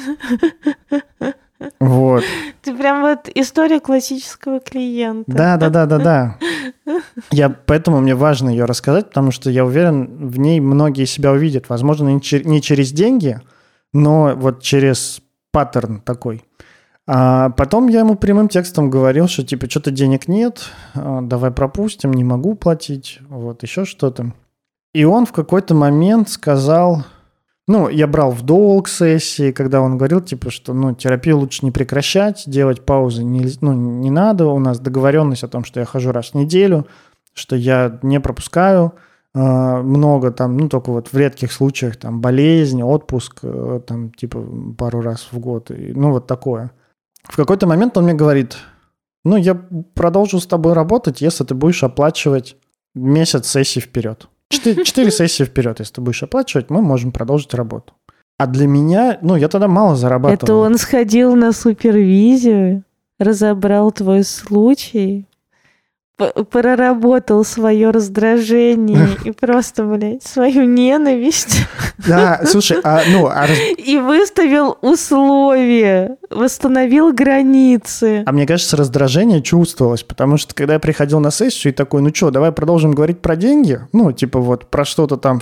[1.80, 2.24] Вот.
[2.62, 5.30] Ты прям вот история классического клиента.
[5.30, 6.38] Да, да, да, да, да.
[7.30, 11.68] Я, поэтому мне важно ее рассказать, потому что я уверен, в ней многие себя увидят.
[11.68, 13.40] Возможно, не, чер- не через деньги,
[13.92, 16.44] но вот через паттерн такой.
[17.08, 22.12] А потом я ему прямым текстом говорил, что типа что-то денег нет, а, давай пропустим,
[22.12, 24.32] не могу платить, вот еще что-то.
[24.92, 27.04] И он в какой-то момент сказал,
[27.68, 31.72] ну, я брал в долг сессии, когда он говорил, типа, что, ну, терапию лучше не
[31.72, 36.12] прекращать, делать паузы не, ну, не надо, у нас договоренность о том, что я хожу
[36.12, 36.86] раз в неделю,
[37.34, 38.94] что я не пропускаю
[39.34, 44.46] э, много там, ну, только вот в редких случаях, там, болезнь, отпуск, э, там, типа,
[44.78, 46.70] пару раз в год, и, ну, вот такое.
[47.24, 48.56] В какой-то момент он мне говорит,
[49.24, 49.60] ну, я
[49.94, 52.56] продолжу с тобой работать, если ты будешь оплачивать
[52.94, 54.28] месяц сессий вперед.
[54.48, 57.94] Четыре, четыре сессии вперед, если ты будешь оплачивать, мы можем продолжить работу.
[58.38, 60.36] А для меня, ну, я тогда мало зарабатывал.
[60.36, 62.84] Это он сходил на супервизию,
[63.18, 65.26] разобрал твой случай,
[66.16, 71.58] проработал свое раздражение и просто, блядь, свою ненависть
[72.06, 78.22] Да, слушай, а, ну, а, и выставил условия, восстановил границы.
[78.24, 82.14] а мне кажется, раздражение чувствовалось, потому что когда я приходил на сессию и такой, ну
[82.14, 85.40] что, давай продолжим говорить про деньги, ну, типа вот про что-то там,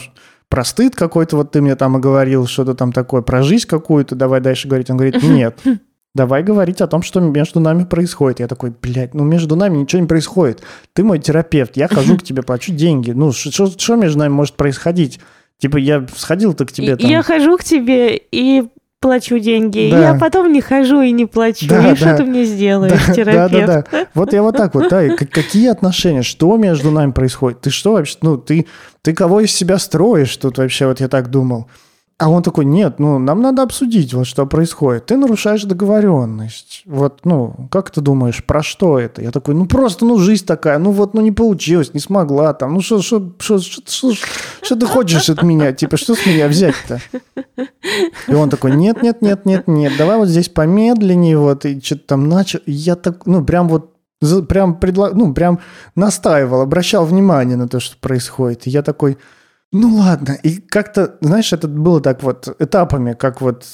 [0.49, 4.15] про стыд какой-то, вот ты мне там и говорил, что-то там такое, про жизнь какую-то,
[4.15, 4.91] давай дальше говорить.
[4.91, 5.59] Он говорит, нет,
[6.15, 8.39] Давай говорить о том, что между нами происходит.
[8.41, 10.63] Я такой, блядь, ну между нами ничего не происходит.
[10.93, 13.11] Ты мой терапевт, я хожу к тебе, плачу деньги.
[13.11, 15.19] Ну что между нами может происходить?
[15.59, 17.11] Типа я сходил-то к тебе там.
[17.11, 18.69] Я хожу к тебе и
[19.01, 19.91] плачу деньги.
[19.91, 20.13] Да.
[20.13, 21.67] Я потом не хожу и не плачу.
[21.69, 21.97] Да, и да.
[21.97, 23.53] что ты мне сделаешь, да, терапевт?
[23.53, 24.07] Да, да, да.
[24.15, 25.09] Вот я вот так вот, да.
[25.17, 26.23] какие отношения?
[26.23, 27.61] Что между нами происходит?
[27.61, 28.17] Ты что вообще?
[28.23, 28.67] Ну, ты,
[29.03, 30.87] ты кого из себя строишь тут вообще?
[30.87, 31.67] Вот я так думал.
[32.17, 35.07] А он такой, нет, ну, нам надо обсудить, вот что происходит.
[35.07, 36.83] Ты нарушаешь договоренность.
[36.87, 39.21] Вот, ну, как ты думаешь, про что это?
[39.21, 42.75] Я такой, ну, просто, ну, жизнь такая, ну, вот, ну, не получилось, не смогла там.
[42.75, 43.01] Ну, что,
[43.41, 45.73] ты хочешь от меня?
[45.73, 47.01] Типа, что с меня взять-то?
[48.29, 52.07] И он такой, нет, нет, нет, нет, нет, давай вот здесь помедленнее, вот, и что-то
[52.07, 52.61] там начал.
[52.67, 53.91] Я так, ну, прям вот
[54.49, 55.11] прям предла...
[55.13, 55.59] ну, прям
[55.97, 58.67] настаивал, обращал внимание на то, что происходит.
[58.67, 59.19] И я такой,
[59.75, 63.67] ну ладно, и как-то, знаешь, это было так вот этапами, как вот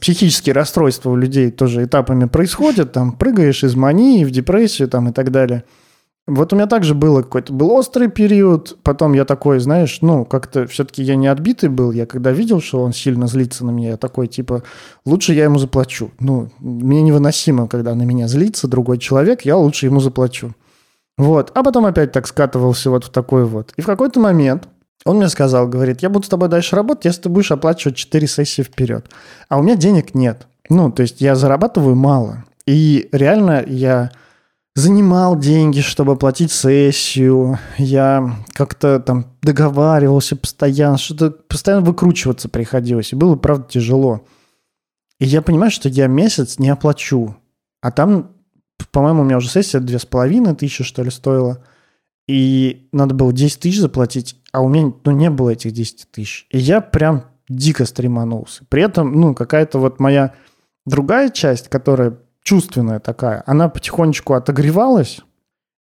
[0.00, 5.12] психические расстройства у людей тоже этапами происходят, там прыгаешь из мании в депрессию там и
[5.12, 5.62] так далее.
[6.26, 10.66] Вот у меня также было какой-то, был острый период, потом я такой, знаешь, ну, как-то
[10.66, 13.96] все-таки я не отбитый был, я когда видел, что он сильно злится на меня, я
[13.96, 14.64] такой, типа,
[15.04, 16.10] лучше я ему заплачу.
[16.18, 20.54] Ну, мне невыносимо, когда на меня злится другой человек, я лучше ему заплачу.
[21.16, 23.72] Вот, а потом опять так скатывался вот в такой вот.
[23.76, 24.68] И в какой-то момент
[25.06, 28.26] он мне сказал, говорит, я буду с тобой дальше работать, если ты будешь оплачивать 4
[28.26, 29.08] сессии вперед.
[29.48, 30.46] А у меня денег нет.
[30.68, 32.44] Ну, то есть я зарабатываю мало.
[32.66, 34.10] И реально я
[34.74, 37.58] занимал деньги, чтобы оплатить сессию.
[37.78, 43.12] Я как-то там договаривался постоянно, что-то постоянно выкручиваться приходилось.
[43.12, 44.26] И было, правда, тяжело.
[45.20, 47.36] И я понимаю, что я месяц не оплачу.
[47.80, 48.32] А там,
[48.90, 51.62] по-моему, у меня уже сессия две с половиной тысячи, что ли, стоила.
[52.28, 56.46] И надо было 10 тысяч заплатить а у меня ну, не было этих 10 тысяч.
[56.48, 58.64] И я прям дико стреманулся.
[58.70, 60.32] При этом, ну, какая-то вот моя
[60.86, 65.20] другая часть, которая чувственная такая, она потихонечку отогревалась,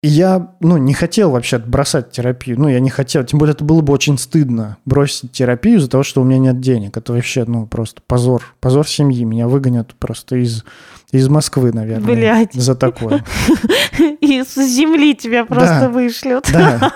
[0.05, 2.59] и я, ну, не хотел вообще бросать терапию.
[2.59, 3.23] Ну, я не хотел.
[3.23, 6.59] Тем более, это было бы очень стыдно бросить терапию из-за того, что у меня нет
[6.59, 6.95] денег.
[6.95, 8.43] Это вообще, ну, просто позор.
[8.59, 9.23] Позор семьи.
[9.23, 10.63] Меня выгонят просто из,
[11.11, 12.05] из Москвы, наверное.
[12.05, 12.53] Блядь.
[12.53, 13.25] За такое.
[14.21, 15.89] Из земли тебя просто да.
[15.89, 16.51] вышлют.
[16.53, 16.91] Да.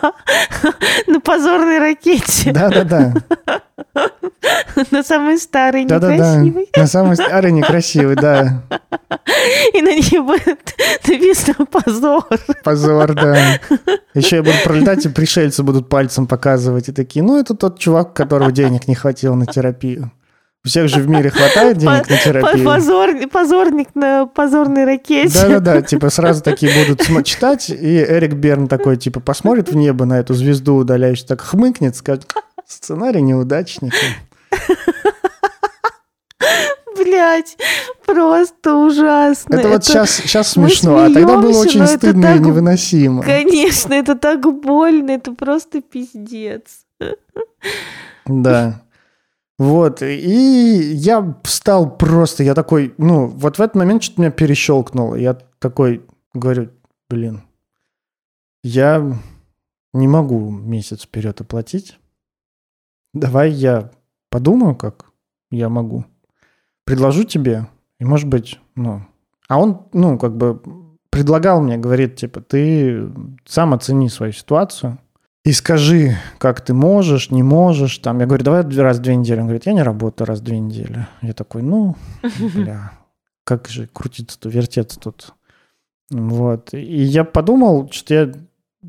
[1.08, 2.52] На позорной ракете.
[2.52, 3.16] Да-да-да.
[4.92, 6.70] На самый старый, некрасивый.
[6.76, 8.64] На самый старый, некрасивый, да.
[9.74, 10.76] И на ней будет
[11.08, 12.26] написано «позор».
[12.64, 13.60] Позор, да.
[14.14, 16.90] Еще я буду пролетать, и пришельцы будут пальцем показывать.
[16.90, 20.12] И такие, ну, это тот чувак, которого денег не хватило на терапию.
[20.66, 22.66] У всех же в мире хватает денег на терапию.
[22.66, 25.34] Позор, позорник на позорной ракете.
[25.34, 30.20] Да-да-да, типа сразу такие будут читать, и Эрик Берн такой, типа, посмотрит в небо на
[30.20, 32.26] эту звезду удаляющую, так хмыкнет, скажет,
[32.70, 33.98] сценарий неудачника.
[36.96, 37.58] Блять,
[38.06, 39.56] просто ужасно.
[39.56, 42.38] Это, это вот сейчас, сейчас смешно, смеемся, а тогда было очень стыдно так...
[42.38, 43.24] и невыносимо.
[43.24, 46.86] Конечно, это так больно, это просто пиздец.
[48.26, 48.84] Да.
[49.58, 55.16] Вот, и я встал просто, я такой, ну, вот в этот момент что-то меня перещелкнуло.
[55.16, 56.70] Я такой говорю,
[57.10, 57.42] блин,
[58.64, 59.18] я
[59.94, 61.98] не могу месяц вперед оплатить.
[63.14, 63.92] Давай я
[64.30, 65.12] подумаю, как
[65.52, 66.06] я могу.
[66.86, 67.68] Предложу тебе,
[68.00, 69.02] и может быть, ну...
[69.48, 70.62] А он, ну, как бы
[71.10, 73.12] предлагал мне, говорит, типа, ты
[73.46, 75.00] сам оцени свою ситуацию,
[75.46, 77.98] и скажи, как ты можешь, не можешь.
[78.00, 79.40] Там, я говорю, давай раз в две недели.
[79.40, 81.08] Он говорит, я не работаю раз в две недели.
[81.22, 81.96] Я такой, ну,
[82.54, 82.92] бля,
[83.46, 85.34] как же крутиться-то, вертеться тут.
[86.12, 86.74] Вот.
[86.74, 88.32] И я подумал, что я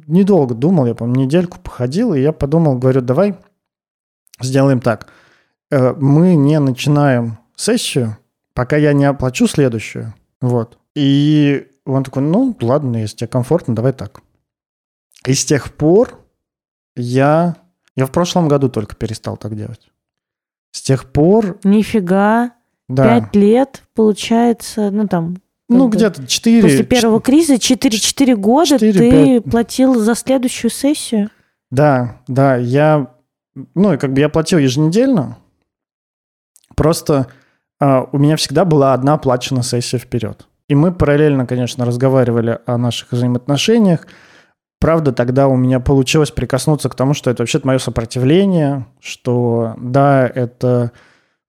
[0.07, 3.37] недолго думал, я, по-моему, недельку походил, и я подумал, говорю, давай
[4.41, 5.09] сделаем так.
[5.71, 8.17] Э, мы не начинаем сессию,
[8.55, 10.15] пока я не оплачу следующую.
[10.41, 10.79] Вот.
[10.95, 14.21] И он такой, ну, ладно, если тебе комфортно, давай так.
[15.27, 16.19] И с тех пор
[16.97, 17.57] я...
[17.97, 19.91] Я в прошлом году только перестал так делать.
[20.73, 21.59] С тех пор...
[21.65, 22.53] Нифига.
[22.89, 23.21] Да.
[23.21, 25.37] Пять лет, получается, ну там...
[25.69, 26.63] Ну, где-то четыре...
[26.63, 29.45] После первого кризиса 4-4 года 4, ты 5...
[29.51, 31.31] платил за следующую сессию?
[31.71, 33.15] Да, да, я...
[33.75, 35.39] Ну, и как бы я платил еженедельно.
[36.77, 37.29] Просто
[37.81, 40.47] э, у меня всегда была одна оплаченная сессия вперед.
[40.69, 44.07] И мы параллельно, конечно, разговаривали о наших взаимоотношениях,
[44.79, 50.27] правда, тогда у меня получилось прикоснуться к тому, что это вообще-то мое сопротивление, что да,
[50.27, 50.93] это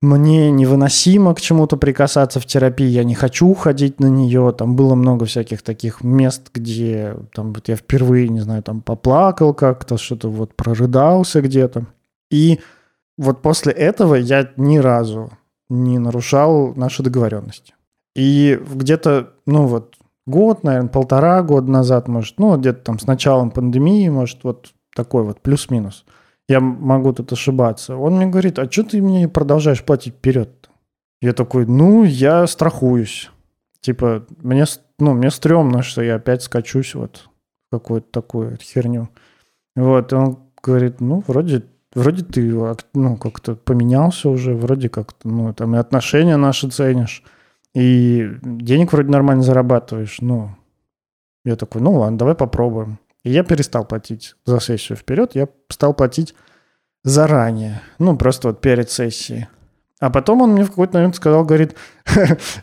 [0.01, 4.95] мне невыносимо к чему-то прикасаться в терапии, я не хочу уходить на нее, там было
[4.95, 10.30] много всяких таких мест, где там вот я впервые, не знаю, там поплакал как-то, что-то
[10.30, 11.86] вот прорыдался где-то.
[12.32, 12.60] И
[13.18, 15.32] вот после этого я ни разу
[15.70, 17.76] не нарушал наши договоренности.
[18.16, 23.52] И где-то, ну вот, год, наверное, полтора года назад, может, ну, где-то там с началом
[23.52, 26.06] пандемии, может, вот такой вот плюс-минус.
[26.50, 27.96] Я могу тут ошибаться.
[27.96, 30.50] Он мне говорит, а что ты мне продолжаешь платить вперед?
[30.50, 30.70] -то?
[31.22, 33.30] Я такой, ну, я страхуюсь.
[33.80, 34.66] Типа, мне,
[35.00, 37.30] ну, мне стрёмно, что я опять скачусь вот
[37.68, 39.10] в какую-то такую херню.
[39.76, 41.64] Вот, и он говорит, ну, вроде,
[41.94, 42.54] вроде ты,
[42.94, 47.24] ну, как-то поменялся уже, вроде как-то, ну, там и отношения наши ценишь,
[47.74, 50.56] и денег вроде нормально зарабатываешь, ну.
[51.44, 53.00] Я такой, ну ладно, давай попробуем.
[53.24, 56.36] И я перестал платить за сессию вперед, я стал платить
[57.04, 59.48] заранее, ну, просто вот перед сессией.
[60.02, 61.76] А потом он мне в какой-то момент сказал, говорит,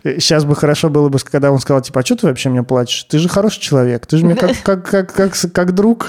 [0.03, 3.05] сейчас бы хорошо было бы, когда он сказал, типа, а что ты вообще мне платишь?
[3.05, 6.09] Ты же хороший человек, ты же мне как, как, как, как, как друг.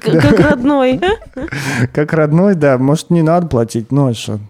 [0.00, 1.00] Как родной.
[1.92, 2.78] Как родной, да.
[2.78, 4.40] Может, не надо платить, ну, а что?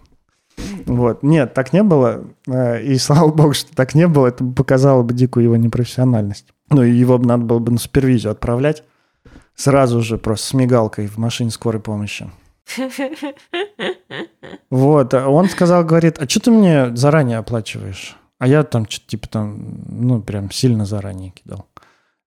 [0.87, 1.24] Вот.
[1.24, 2.26] Нет, так не было.
[2.47, 4.28] Э, и слава богу, что так не было.
[4.28, 6.47] Это показало бы дикую его непрофессиональность.
[6.70, 8.85] Ну, и его бы надо было бы на супервизию отправлять.
[9.57, 12.30] Сразу же просто с мигалкой в машине скорой помощи.
[14.70, 18.16] Вот, а он сказал, говорит, а что ты мне заранее оплачиваешь?
[18.39, 21.66] А я там что-то типа там, ну, прям сильно заранее кидал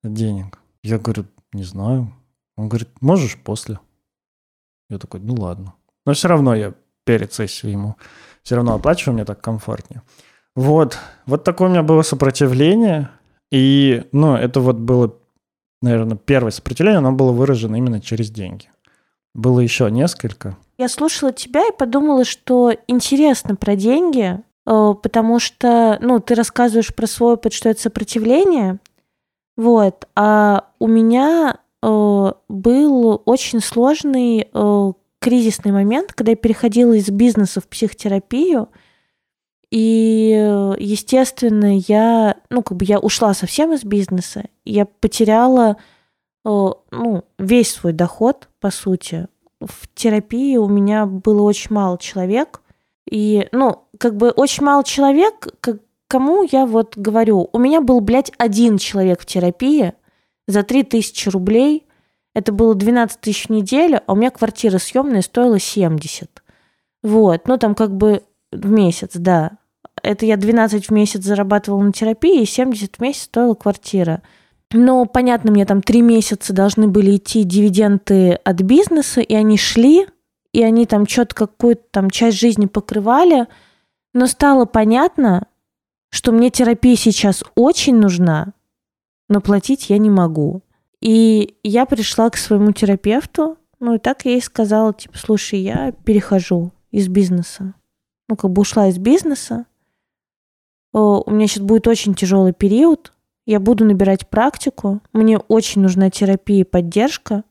[0.04, 0.60] денег.
[0.84, 2.14] Я говорю, не знаю.
[2.58, 3.80] Он говорит, можешь после.
[4.90, 5.74] Я такой, ну ладно.
[6.06, 6.74] Но все равно я
[7.04, 7.96] перед сессией ему
[8.44, 10.04] все равно оплачиваю, мне так комфортнее.
[10.56, 13.10] Вот, вот такое у меня было сопротивление.
[13.52, 15.16] И, ну, это вот было,
[15.82, 18.70] наверное, первое сопротивление, оно было выражено именно через деньги.
[19.36, 20.58] Было еще несколько.
[20.78, 26.96] Я слушала тебя и подумала, что интересно про деньги, э, потому что, ну, ты рассказываешь
[26.96, 28.80] про свой опыт, что это сопротивление,
[29.58, 37.10] вот, а у меня э, был очень сложный э, кризисный момент, когда я переходила из
[37.10, 38.70] бизнеса в психотерапию,
[39.70, 40.30] и,
[40.80, 45.76] естественно, я, ну, как бы я ушла совсем из бизнеса, я потеряла
[46.46, 49.28] ну, весь свой доход, по сути.
[49.60, 52.62] В терапии у меня было очень мало человек.
[53.10, 55.78] И, ну, как бы очень мало человек, как,
[56.08, 59.94] кому я вот говорю, у меня был, блядь, один человек в терапии
[60.48, 61.88] за 3000 рублей.
[62.34, 66.44] Это было 12 тысяч в неделю, а у меня квартира съемная стоила 70.
[67.02, 69.58] Вот, ну там как бы в месяц, да.
[70.04, 74.22] Это я 12 в месяц зарабатывала на терапии, и 70 в месяц стоила квартира.
[74.72, 80.08] Но, понятно, мне там три месяца должны были идти дивиденды от бизнеса, и они шли,
[80.54, 83.48] и они там что-то какую-то там часть жизни покрывали.
[84.14, 85.48] Но стало понятно,
[86.10, 88.54] что мне терапия сейчас очень нужна,
[89.30, 90.62] но платить я не могу.
[91.02, 95.92] И я пришла к своему терапевту, ну и так я ей сказала, типа, слушай, я
[95.92, 97.76] перехожу из бизнеса.
[98.28, 99.66] Ну, как бы ушла из бизнеса.
[100.94, 103.12] У меня сейчас будет очень тяжелый период,
[103.46, 107.44] я буду набирать практику, мне очень нужна терапия и поддержка,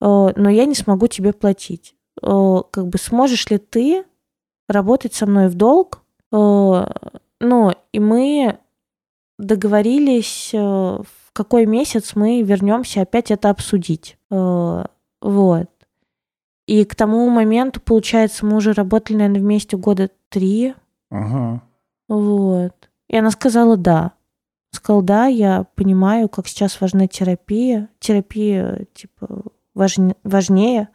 [0.00, 1.96] э, но я не смогу тебе платить.
[2.22, 4.04] Э, как бы сможешь ли ты
[4.68, 6.02] работать со мной в долг?
[6.32, 6.86] Э,
[7.40, 8.58] ну, и мы
[9.38, 14.18] договорились, в какой месяц мы вернемся опять это обсудить.
[14.28, 15.70] Вот.
[16.66, 20.74] И к тому моменту, получается, мы уже работали, наверное, вместе года три.
[21.10, 21.62] Ага.
[22.08, 22.90] Вот.
[23.08, 24.12] И она сказала да.
[24.72, 27.88] Сказал, да, я понимаю, как сейчас важна терапия.
[27.98, 29.42] Терапия, типа,
[29.74, 30.88] важнее, важнее.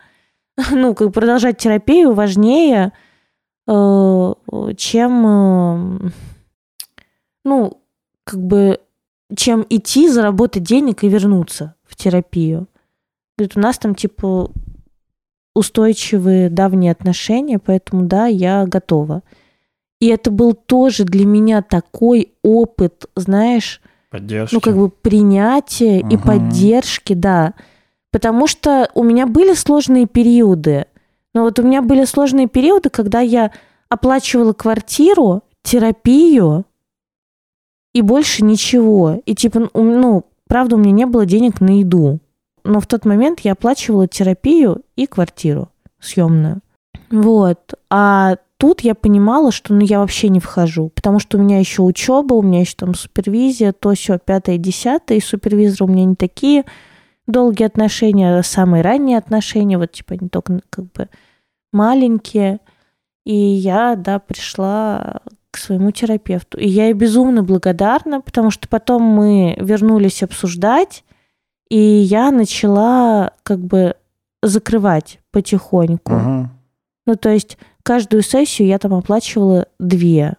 [0.71, 2.93] ну, как продолжать терапию важнее,
[3.67, 4.34] э,
[4.78, 6.09] чем, э,
[7.43, 7.82] ну,
[8.23, 8.80] как бы,
[9.36, 12.67] чем идти, заработать денег и вернуться в терапию.
[13.38, 14.51] Говорит, у нас там, типа,
[15.53, 19.23] устойчивые давние отношения, поэтому, да, я готова.
[20.06, 23.82] И это был тоже для меня такой опыт, знаешь,
[24.12, 24.53] поддержки.
[24.53, 26.14] ну как бы принятия угу.
[26.14, 27.56] и поддержки, да.
[28.12, 30.86] Потому что у меня были сложные периоды.
[31.34, 33.51] Но вот у меня были сложные периоды, когда я
[33.89, 36.66] оплачивала квартиру, терапию
[37.95, 39.24] и больше ничего.
[39.26, 42.20] И типа, ну, правда, у меня не было денег на еду.
[42.64, 46.62] Но в тот момент я оплачивала терапию и квартиру съемную.
[47.16, 47.74] Вот.
[47.89, 51.82] А тут я понимала, что ну, я вообще не вхожу, потому что у меня еще
[51.82, 56.16] учеба, у меня еще там супервизия, то все, пятое, десятое, и супервизоры у меня не
[56.16, 56.66] такие
[57.26, 61.09] долгие отношения, а самые ранние отношения, вот типа они только как бы
[61.72, 62.59] маленькие.
[63.26, 66.59] И я, да, пришла к своему терапевту.
[66.59, 71.05] И я ей безумно благодарна, потому что потом мы вернулись обсуждать,
[71.70, 73.95] и я начала как бы
[74.43, 76.11] закрывать потихоньку.
[76.11, 76.45] Uh-huh.
[77.06, 80.36] Ну, то есть каждую сессию я там оплачивала две.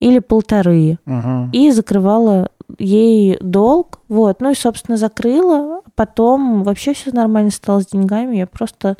[0.00, 0.98] или полторы.
[1.04, 1.50] Мгм.
[1.52, 2.48] И закрывала
[2.78, 4.00] ей долг.
[4.08, 4.40] Вот.
[4.40, 5.82] Ну и, собственно, закрыла.
[5.94, 8.36] Потом вообще все нормально стало с деньгами.
[8.36, 8.96] Я просто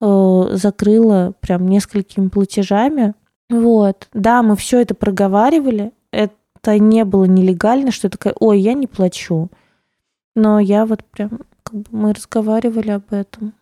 [0.00, 3.14] э, закрыла прям несколькими платежами.
[3.50, 4.08] Вот.
[4.14, 5.92] Да, мы все это проговаривали.
[6.10, 9.48] Это не было нелегально, что я такая, ой, я не плачу.
[10.34, 13.52] Но я вот прям, как бы мы разговаривали об этом.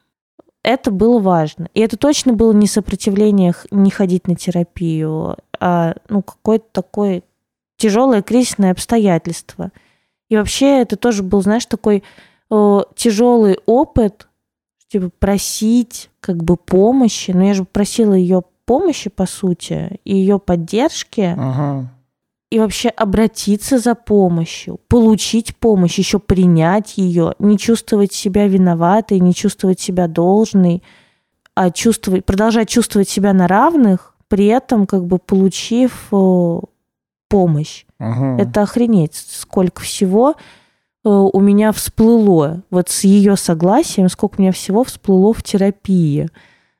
[0.64, 1.68] Это было важно.
[1.74, 7.22] И это точно было не сопротивление не ходить на терапию, а ну, какое-то такое
[7.76, 9.70] тяжелое кризисное обстоятельство.
[10.30, 12.02] И вообще это тоже был, знаешь, такой
[12.96, 14.26] тяжелый опыт,
[14.88, 17.32] типа просить как бы помощи.
[17.32, 21.90] Но я же просила ее помощи, по сути, и ее поддержки, Ага.
[22.54, 29.34] И вообще обратиться за помощью, получить помощь, еще принять ее, не чувствовать себя виноватой, не
[29.34, 30.84] чувствовать себя должной,
[31.56, 36.60] а чувствовать, продолжать чувствовать себя на равных, при этом как бы получив э,
[37.28, 37.86] помощь.
[37.98, 38.40] Ага.
[38.40, 40.36] Это охренеть, сколько всего
[41.04, 42.62] э, у меня всплыло.
[42.70, 46.28] Вот с ее согласием, сколько у меня всего всплыло в терапии.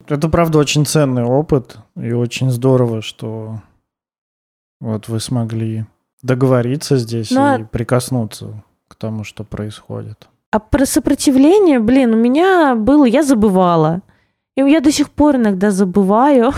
[0.07, 3.59] Это, правда, очень ценный опыт, и очень здорово, что
[4.85, 5.87] вот вы смогли
[6.23, 10.29] договориться здесь Ну, а- и прикоснуться к тому, что происходит.
[10.51, 14.03] А про сопротивление, блин, у меня было, я забывала.
[14.57, 16.53] И я до сих пор иногда забываю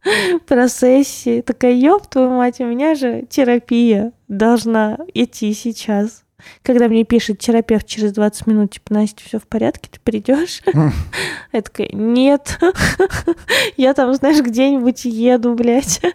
[0.48, 1.42] про сессии.
[1.42, 6.24] Такая, ёб твою мать, у меня же терапия должна идти сейчас.
[6.62, 10.62] Когда мне пишет терапевт через 20 минут, типа, Настя, все в порядке, ты придешь?
[11.52, 12.58] Я такая, нет,
[13.76, 16.00] я там, знаешь, где-нибудь еду, блядь.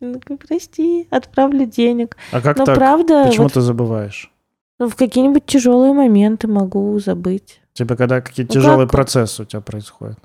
[0.00, 2.16] Ну, Прости, отправлю денег.
[2.30, 2.74] А как Но так?
[2.76, 4.30] правда, Почему вот ты забываешь?
[4.78, 7.60] ну, в какие-нибудь тяжелые моменты могу забыть.
[7.72, 8.92] Типа, когда какие-то Ну, тяжелые как?
[8.92, 10.18] процессы у тебя происходят.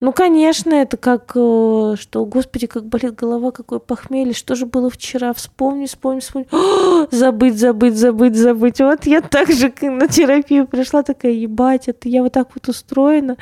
[0.00, 4.90] Ну, конечно, это как, э, что, господи, как болит голова, какое похмелье, что же было
[4.90, 6.46] вчера, вспомни, вспомни, вспомни.
[6.52, 8.78] О, забыть, забыть, забыть, забыть.
[8.78, 13.36] Вот я так же на терапию пришла, такая, ебать, это я вот так вот устроена.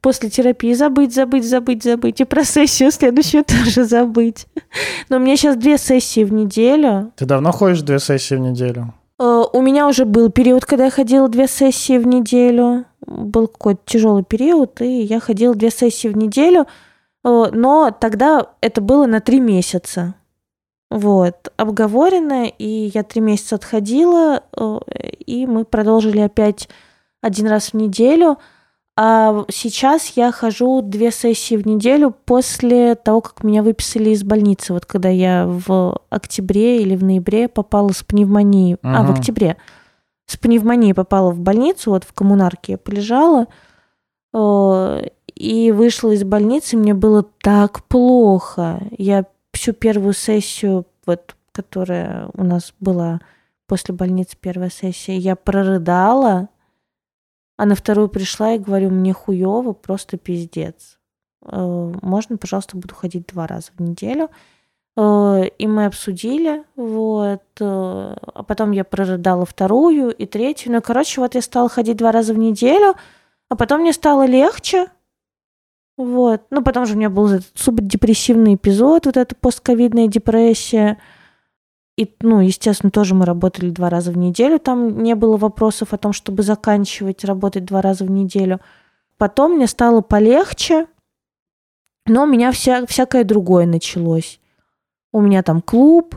[0.00, 2.22] После терапии забыть, забыть, забыть, забыть.
[2.22, 4.46] И про сессию следующую тоже забыть.
[5.10, 7.12] Но у меня сейчас две сессии в неделю.
[7.16, 8.94] Ты давно ходишь две сессии в неделю?
[9.18, 12.86] Э, У меня уже был период, когда я ходила две сессии в неделю.
[13.08, 16.66] Был какой-то тяжелый период, и я ходила две сессии в неделю.
[17.24, 20.14] Э, Но тогда это было на три месяца.
[20.90, 24.78] Вот, обговорено, и я три месяца отходила, э,
[25.26, 26.68] и мы продолжили опять
[27.20, 28.38] один раз в неделю.
[29.00, 34.72] А сейчас я хожу две сессии в неделю после того, как меня выписали из больницы.
[34.72, 38.76] Вот когда я в октябре или в ноябре попала с пневмонией.
[38.82, 39.56] А, в октябре.
[40.28, 43.46] С пневмонией попала в больницу, вот в коммунарке я полежала.
[44.34, 48.82] э, И вышла из больницы, мне было так плохо.
[48.90, 53.20] Я всю первую сессию, вот, которая у нас была
[53.66, 56.50] после больницы, первая сессия, я прорыдала,
[57.56, 60.98] а на вторую пришла и говорю, мне хуево, просто пиздец.
[61.42, 64.28] Э, Можно, пожалуйста, буду ходить два раза в неделю.
[64.98, 67.42] Э, И мы обсудили, вот.
[67.60, 70.72] э, А потом я прорыдала вторую и третью.
[70.72, 72.94] Ну, короче, вот я стала ходить два раза в неделю,
[73.48, 74.86] а потом мне стало легче.
[75.96, 76.42] Вот.
[76.50, 80.98] Ну, потому что у меня был этот субдепрессивный эпизод, вот эта постковидная депрессия.
[81.96, 84.58] И, ну, естественно, тоже мы работали два раза в неделю.
[84.58, 88.60] Там не было вопросов о том, чтобы заканчивать работать два раза в неделю.
[89.16, 90.86] Потом мне стало полегче,
[92.06, 94.40] но у меня вся, всякое другое началось.
[95.12, 96.16] У меня там клуб,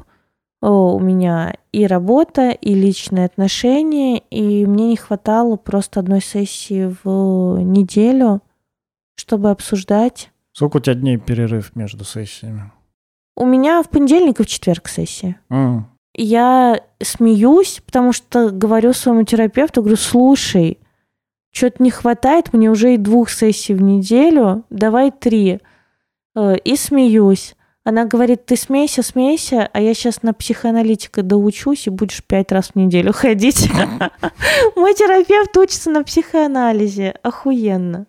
[0.61, 6.93] э, у меня и работа, и личные отношения, и мне не хватало просто одной сессии
[7.03, 8.41] в неделю,
[9.15, 10.31] чтобы обсуждать.
[10.53, 12.71] Сколько у тебя дней перерыв между сессиями?
[13.37, 15.39] У меня в понедельник и в четверг сессия.
[15.49, 20.77] М, Я смеюсь, потому что говорю своему терапевту, говорю, слушай,
[21.53, 25.59] что-то не хватает, мне уже и двух сессий в неделю, давай три.
[26.35, 27.55] Э, И смеюсь.
[27.83, 32.69] Она говорит, ты смейся, смейся, а я сейчас на психоаналитика доучусь и будешь пять раз
[32.69, 33.71] в неделю ходить.
[34.75, 37.15] Мой терапевт учится на психоанализе.
[37.23, 38.05] Охуенно.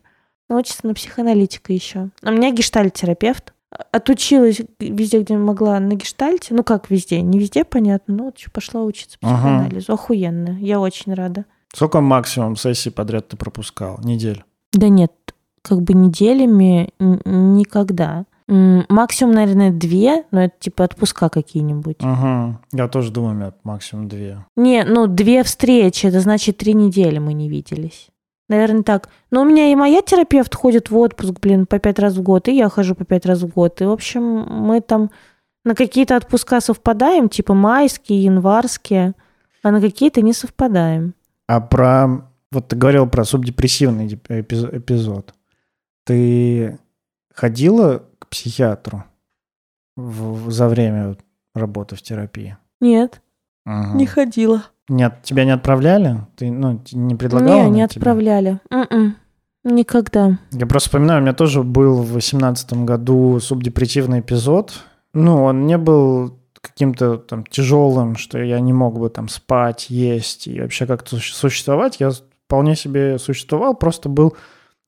[0.51, 2.11] Учится на психоаналитика еще.
[2.23, 3.55] У меня гештальт-терапевт.
[3.91, 6.53] Отучилась везде, где могла на гештальте.
[6.53, 7.23] Ну, как везде?
[7.23, 8.15] Не везде, понятно.
[8.15, 9.91] Ну, вот ещё пошла учиться психоанализу.
[9.91, 10.59] Охуенно.
[10.61, 11.47] Я очень рада.
[11.73, 13.99] Сколько максимум сессий подряд ты пропускал?
[14.05, 14.45] Недель?
[14.75, 15.13] Да нет,
[15.63, 18.27] как бы неделями никогда.
[18.89, 21.97] Максимум, наверное, две, но это типа отпуска какие-нибудь.
[22.01, 22.61] Ага.
[22.73, 24.45] Я тоже думаю, максимум две.
[24.57, 28.09] Не, ну, две встречи, это значит, три недели мы не виделись.
[28.49, 29.09] Наверное, так.
[29.31, 32.49] Но у меня и моя терапевт ходит в отпуск, блин, по пять раз в год,
[32.49, 33.81] и я хожу по пять раз в год.
[33.81, 35.11] И, в общем, мы там
[35.65, 39.15] На какие-то отпуска совпадаем, типа майские, январские,
[39.63, 41.15] а на какие-то не совпадаем.
[41.47, 42.29] А про...
[42.51, 45.35] Вот ты говорил про субдепрессивный эпизод.
[46.05, 46.79] Ты
[47.33, 48.03] ходила
[48.33, 49.05] психиатру
[49.97, 51.17] в, за время
[51.55, 52.57] работы в терапии?
[52.81, 53.23] Нет,
[53.65, 53.97] угу.
[53.97, 54.65] не ходила.
[54.89, 56.27] Нет, тебя не отправляли?
[56.37, 57.63] Ты ну, не предлагала?
[57.65, 58.59] Не, не отправляли.
[58.71, 59.17] М-м.
[59.65, 60.39] Никогда.
[60.51, 64.73] Я просто вспоминаю, у меня тоже был в восемнадцатом году субдепрессивный эпизод.
[65.15, 70.49] Ну, он не был каким-то там тяжелым, что я не мог бы там спать, есть
[70.49, 72.01] и вообще как-то существовать.
[72.01, 72.11] Я
[72.47, 74.37] вполне себе существовал, просто был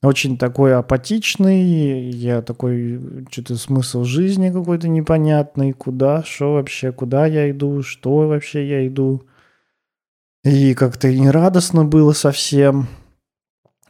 [0.05, 7.51] очень такой апатичный, я такой, что-то смысл жизни какой-то непонятный, куда, что вообще, куда я
[7.51, 9.23] иду, что вообще я иду.
[10.45, 12.89] И как-то не радостно было совсем.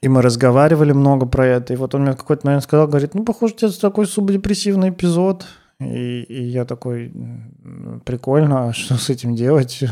[0.02, 1.72] И мы разговаривали много про это.
[1.72, 4.90] И вот он мне в какой-то момент сказал, говорит, ну, похоже, у тебя такой субдепрессивный
[4.90, 5.46] эпизод.
[5.80, 7.12] И, и я такой,
[8.04, 9.82] прикольно, а что с этим делать?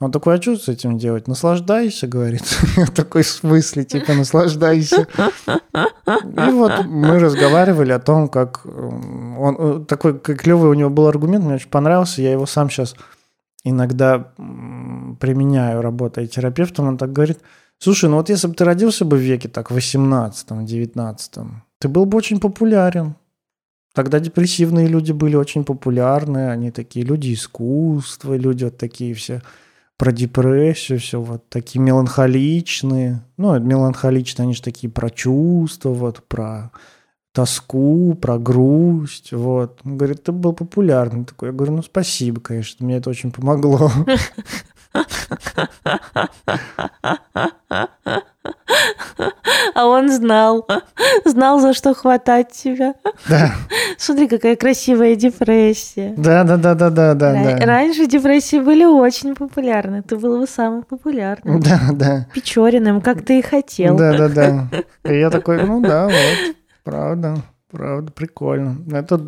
[0.00, 1.26] Он такой, а что с этим делать?
[1.26, 2.44] Наслаждайся, говорит.
[2.94, 5.08] такой в смысле, типа, наслаждайся.
[5.16, 11.44] И вот мы разговаривали о том, как он э, такой клевый у него был аргумент,
[11.44, 12.94] мне очень понравился, я его сам сейчас
[13.64, 14.32] иногда
[15.18, 17.40] применяю, работая терапевтом, он так говорит,
[17.78, 21.46] слушай, ну вот если бы ты родился бы в веке так 18-19,
[21.80, 23.16] ты был бы очень популярен.
[23.94, 29.42] Тогда депрессивные люди были очень популярны, они такие люди искусства, люди вот такие все
[29.98, 33.24] про депрессию, все вот такие меланхоличные.
[33.36, 36.70] Ну, меланхоличные, они же такие про чувства, вот про
[37.32, 39.80] тоску, про грусть, вот.
[39.84, 41.48] Он говорит, ты был популярный такой.
[41.48, 43.90] Я говорю, ну, спасибо, конечно, мне это очень помогло.
[49.74, 50.66] А он знал,
[51.24, 52.94] знал, за что хватать тебя.
[53.28, 53.52] Да.
[53.96, 56.14] Смотри, какая красивая депрессия.
[56.16, 57.32] Да, да, да, да, да, да.
[57.32, 57.66] да.
[57.66, 60.02] Раньше депрессии были очень популярны.
[60.02, 61.60] Ты был бы самый популярный.
[61.60, 62.26] Да, да.
[62.34, 63.96] Печориным, как ты и хотел.
[63.96, 64.68] Да, да, да.
[65.04, 67.36] И я такой, ну да, вот, правда.
[67.70, 68.78] Правда, прикольно.
[68.90, 69.20] Это...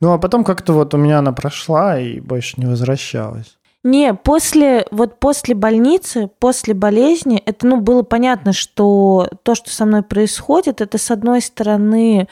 [0.00, 3.58] Ну, а потом как-то вот у меня она прошла и больше не возвращалась.
[3.84, 9.86] Не, после, вот после больницы, после болезни, это, ну, было понятно, что то, что со
[9.86, 12.28] мной происходит, это, с одной стороны,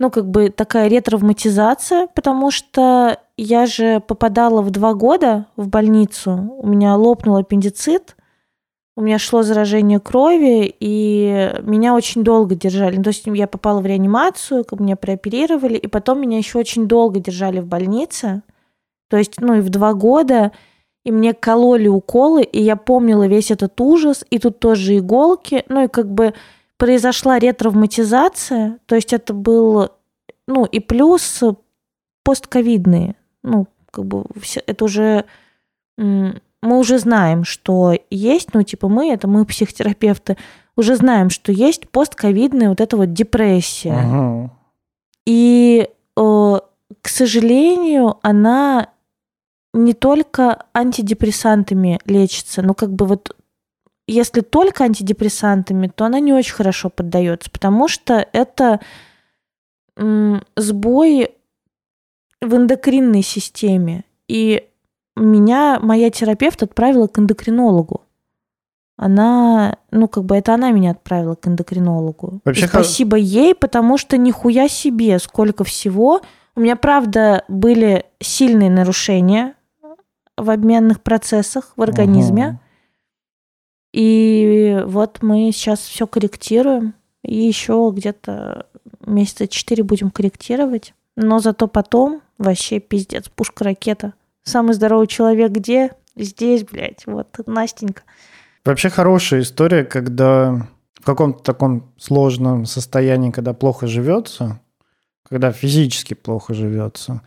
[0.00, 6.52] ну, как бы такая ретравматизация, потому что я же попадала в два года в больницу,
[6.58, 8.16] у меня лопнул аппендицит,
[8.96, 12.96] у меня шло заражение крови, и меня очень долго держали.
[12.96, 16.88] Ну, то есть я попала в реанимацию, как меня прооперировали, и потом меня еще очень
[16.88, 18.42] долго держали в больнице.
[19.08, 20.50] То есть, ну, и в два года
[21.08, 25.84] и мне кололи уколы, и я помнила весь этот ужас, и тут тоже иголки, ну
[25.84, 26.34] и как бы
[26.76, 29.88] произошла ретравматизация, то есть это был,
[30.46, 31.42] ну и плюс
[32.24, 35.24] постковидные, ну как бы все, это уже
[35.96, 40.36] мы уже знаем, что есть, ну типа мы, это мы психотерапевты,
[40.76, 43.94] уже знаем, что есть постковидная вот эта вот депрессия.
[43.98, 44.50] Ага.
[45.24, 46.60] И, э,
[47.00, 48.90] к сожалению, она
[49.74, 53.36] не только антидепрессантами лечится, но как бы вот
[54.06, 58.80] если только антидепрессантами, то она не очень хорошо поддается, потому что это
[60.56, 61.30] сбой
[62.40, 64.04] в эндокринной системе.
[64.28, 64.66] И
[65.16, 68.02] меня моя терапевт отправила к эндокринологу.
[68.96, 72.40] Она, ну, как бы это она меня отправила к эндокринологу.
[72.44, 73.22] Вообще, И спасибо х...
[73.22, 76.20] ей, потому что нихуя себе, сколько всего.
[76.56, 79.54] У меня, правда, были сильные нарушения
[80.38, 82.46] в обменных процессах в организме.
[82.46, 82.60] Ага.
[83.92, 86.94] И вот мы сейчас все корректируем.
[87.22, 88.66] И еще где-то
[89.04, 90.94] месяца четыре будем корректировать.
[91.16, 94.14] Но зато потом вообще пиздец, пушка-ракета.
[94.44, 95.90] Самый здоровый человек где?
[96.16, 98.02] Здесь, блядь, вот, Настенька.
[98.64, 104.60] Вообще хорошая история, когда в каком-то таком сложном состоянии, когда плохо живется,
[105.28, 107.22] когда физически плохо живется,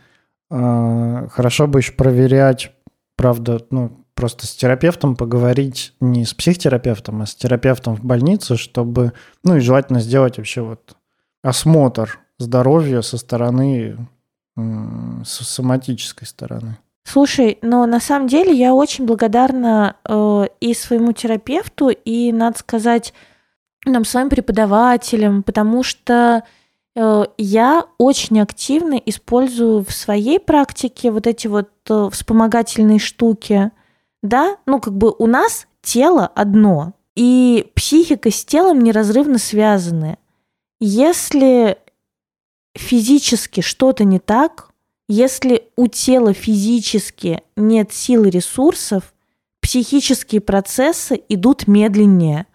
[0.50, 2.72] а, хорошо бы еще проверять
[3.16, 9.12] правда, ну, просто с терапевтом поговорить, не с психотерапевтом, а с терапевтом в больнице, чтобы,
[9.44, 10.96] ну и желательно сделать вообще вот
[11.42, 13.96] осмотр здоровья со стороны,
[14.56, 16.78] с соматической стороны.
[17.04, 23.12] Слушай, но на самом деле я очень благодарна э, и своему терапевту, и, надо сказать,
[23.84, 26.44] нам, своим преподавателям, потому что
[26.94, 33.70] я очень активно использую в своей практике вот эти вот э, вспомогательные штуки.
[34.22, 40.18] Да, ну как бы у нас тело одно, и психика с телом неразрывно связаны.
[40.80, 41.78] Если
[42.74, 44.70] физически что-то не так,
[45.08, 49.12] если у тела физически нет сил и ресурсов,
[49.60, 52.46] психические процессы идут медленнее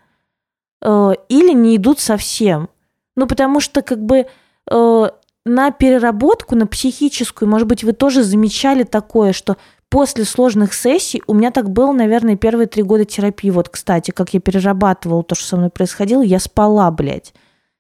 [0.82, 2.70] э, или не идут совсем.
[3.18, 4.28] Ну, потому что как бы
[4.72, 5.09] э,
[5.45, 9.57] на переработку, на психическую, может быть, вы тоже замечали такое, что
[9.89, 13.49] после сложных сессий, у меня так было, наверное, первые три года терапии.
[13.49, 17.34] Вот, кстати, как я перерабатывала то, что со мной происходило, я спала, блядь.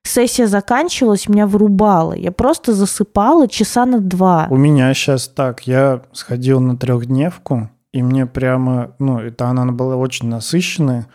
[0.03, 2.13] Сессия заканчивалась, меня вырубало.
[2.13, 4.47] Я просто засыпала часа на два.
[4.49, 5.67] У меня сейчас так.
[5.67, 11.07] Я сходил на трехдневку, и мне прямо, ну, это она была очень насыщенная.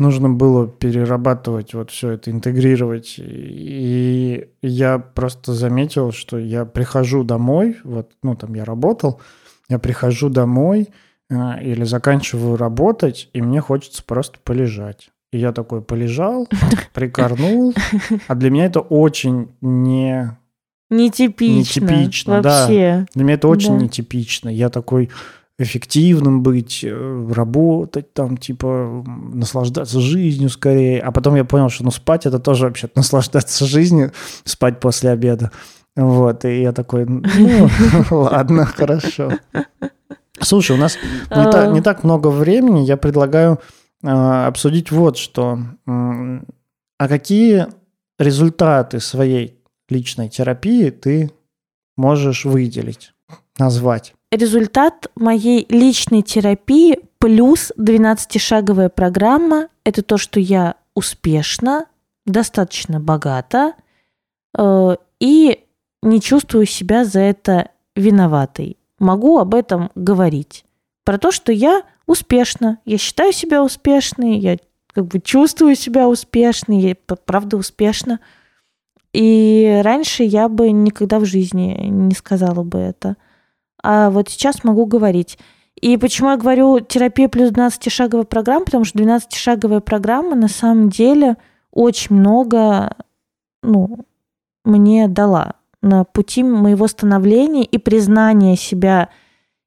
[0.00, 3.16] Нужно было перерабатывать вот все это, интегрировать.
[3.18, 9.20] И я просто заметил, что я прихожу домой, вот, ну, там я работал,
[9.68, 10.88] я прихожу домой
[11.28, 15.10] э, или заканчиваю работать, и мне хочется просто полежать.
[15.32, 16.48] И я такой полежал,
[16.94, 17.74] прикорнул.
[18.26, 20.34] А для меня это очень не...
[20.88, 21.84] Нетипично.
[21.84, 23.04] Нетипично, вообще.
[23.04, 23.06] да.
[23.14, 23.84] Для меня это очень да.
[23.84, 24.48] нетипично.
[24.48, 25.10] Я такой
[25.60, 31.00] эффективным быть, э, работать там, типа, наслаждаться жизнью скорее.
[31.00, 34.12] А потом я понял, что ну спать это тоже вообще наслаждаться жизнью,
[34.44, 35.50] спать после обеда.
[35.96, 37.68] Вот, и я такой, ну,
[38.10, 39.32] ладно, хорошо.
[40.40, 40.96] Слушай, у нас
[41.30, 43.60] не, так, не так много времени, я предлагаю
[44.02, 45.58] э, обсудить вот что.
[45.86, 47.66] А какие
[48.18, 51.30] результаты своей личной терапии ты
[51.96, 53.12] можешь выделить,
[53.58, 54.14] назвать?
[54.32, 61.86] Результат моей личной терапии плюс 12-шаговая программа– это то, что я успешно,
[62.26, 63.74] достаточно богата
[64.56, 65.64] э, и
[66.02, 68.76] не чувствую себя за это виноватой.
[69.00, 70.64] Могу об этом говорить.
[71.04, 74.58] Про то, что я успешна, я считаю себя успешной, я
[74.92, 78.20] как бы чувствую себя успешной, я правда успешна.
[79.12, 83.16] И раньше я бы никогда в жизни не сказала бы это.
[83.82, 85.38] А вот сейчас могу говорить.
[85.80, 88.64] И почему я говорю терапия плюс 12-шаговая программа?
[88.64, 91.36] Потому что 12-шаговая программа на самом деле
[91.72, 92.96] очень много
[93.62, 94.00] ну,
[94.64, 99.08] мне дала на пути моего становления и признания себя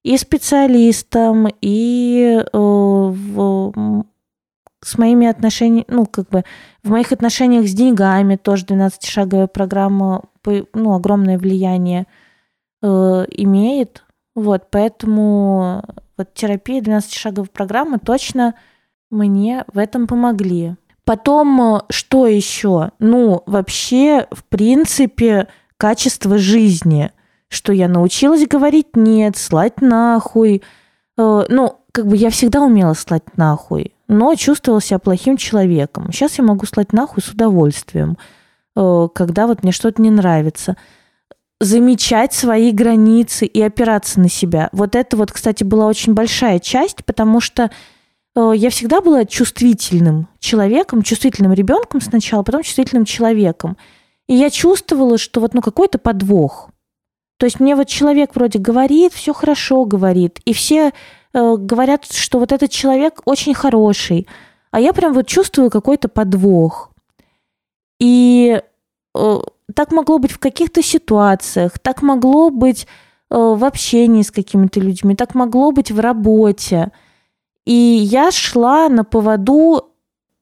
[0.04, 4.04] и специалистом, и э, в,
[4.82, 6.44] с моими отношениями, ну, как бы
[6.84, 10.24] в моих отношениях с деньгами тоже 12-шаговая программа
[10.74, 12.06] ну, огромное влияние
[12.84, 14.04] э, имеет.
[14.36, 15.84] Вот, поэтому
[16.18, 18.54] вот терапия 12-шаговая программа точно
[19.10, 20.76] мне в этом помогли.
[21.06, 22.92] Потом, что еще?
[23.00, 27.12] Ну, вообще, в принципе, качество жизни,
[27.50, 30.64] что я научилась говорить нет, слать нахуй.
[31.18, 36.12] Э, ну, как бы я всегда умела слать нахуй, но чувствовала себя плохим человеком.
[36.12, 38.18] Сейчас я могу слать нахуй с удовольствием,
[38.76, 40.76] э, когда вот мне что-то не нравится.
[41.60, 44.70] Замечать свои границы и опираться на себя.
[44.72, 47.72] Вот это вот, кстати, была очень большая часть, потому что
[48.36, 53.78] э, я всегда была чувствительным человеком, чувствительным ребенком сначала, а потом чувствительным человеком.
[54.28, 56.70] И я чувствовала, что вот ну какой-то подвох.
[57.38, 60.92] То есть мне вот человек вроде говорит, все хорошо говорит, и все
[61.34, 64.28] э, говорят, что вот этот человек очень хороший,
[64.72, 66.92] а я прям вот чувствую какой-то подвох.
[68.00, 68.62] И
[69.16, 69.40] э,
[69.74, 72.88] так могло быть в каких-то ситуациях, так могло быть
[73.30, 76.92] э, в общении с какими-то людьми, так могло быть в работе.
[77.66, 79.92] И я шла на поводу,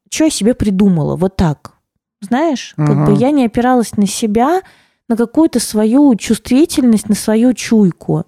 [0.10, 1.74] что я себе придумала, вот так.
[2.22, 2.88] Знаешь, угу.
[2.88, 4.62] как бы я не опиралась на себя,
[5.08, 8.26] на какую-то свою чувствительность, на свою чуйку.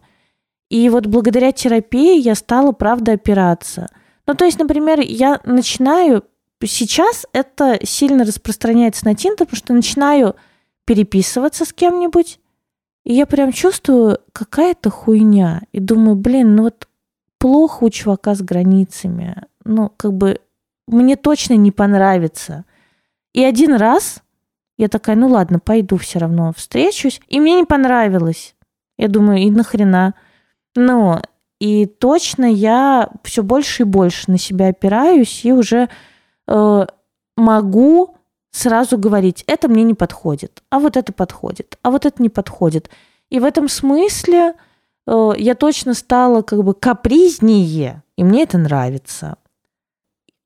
[0.70, 3.90] И вот благодаря терапии я стала, правда, опираться.
[4.26, 6.24] Ну, то есть, например, я начинаю...
[6.66, 10.36] Сейчас это сильно распространяется на Тинтер, потому что начинаю
[10.86, 12.40] переписываться с кем-нибудь,
[13.04, 15.62] и я прям чувствую какая-то хуйня.
[15.72, 16.88] И думаю, блин, ну вот
[17.38, 19.44] плохо у чувака с границами.
[19.66, 20.40] Ну, как бы
[20.88, 22.66] мне точно не понравится.
[23.34, 24.24] И один раз
[24.78, 27.22] я такая, ну ладно, пойду все равно встречусь.
[27.28, 28.56] И мне не понравилось.
[28.98, 30.14] Я думаю, и нахрена.
[30.76, 31.22] Но
[31.60, 35.90] и точно я все больше и больше на себя опираюсь и уже
[36.48, 36.86] э,
[37.38, 38.16] могу
[38.54, 42.90] сразу говорить, это мне не подходит, а вот это подходит, а вот это не подходит.
[43.30, 44.54] И в этом смысле
[45.08, 49.38] э, я точно стала как бы капризнее, и мне это нравится.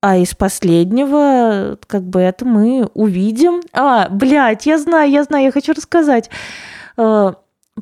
[0.01, 3.61] А из последнего, как бы это мы увидим.
[3.73, 6.29] А, блядь, я знаю, я знаю, я хочу рассказать.
[6.95, 7.33] Э,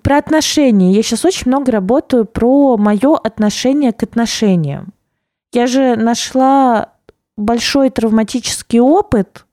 [0.01, 0.91] про отношения.
[0.91, 4.91] Я сейчас очень много работаю про мое отношение к отношениям.
[5.53, 6.93] Я же нашла
[7.37, 9.45] большой травматический опыт,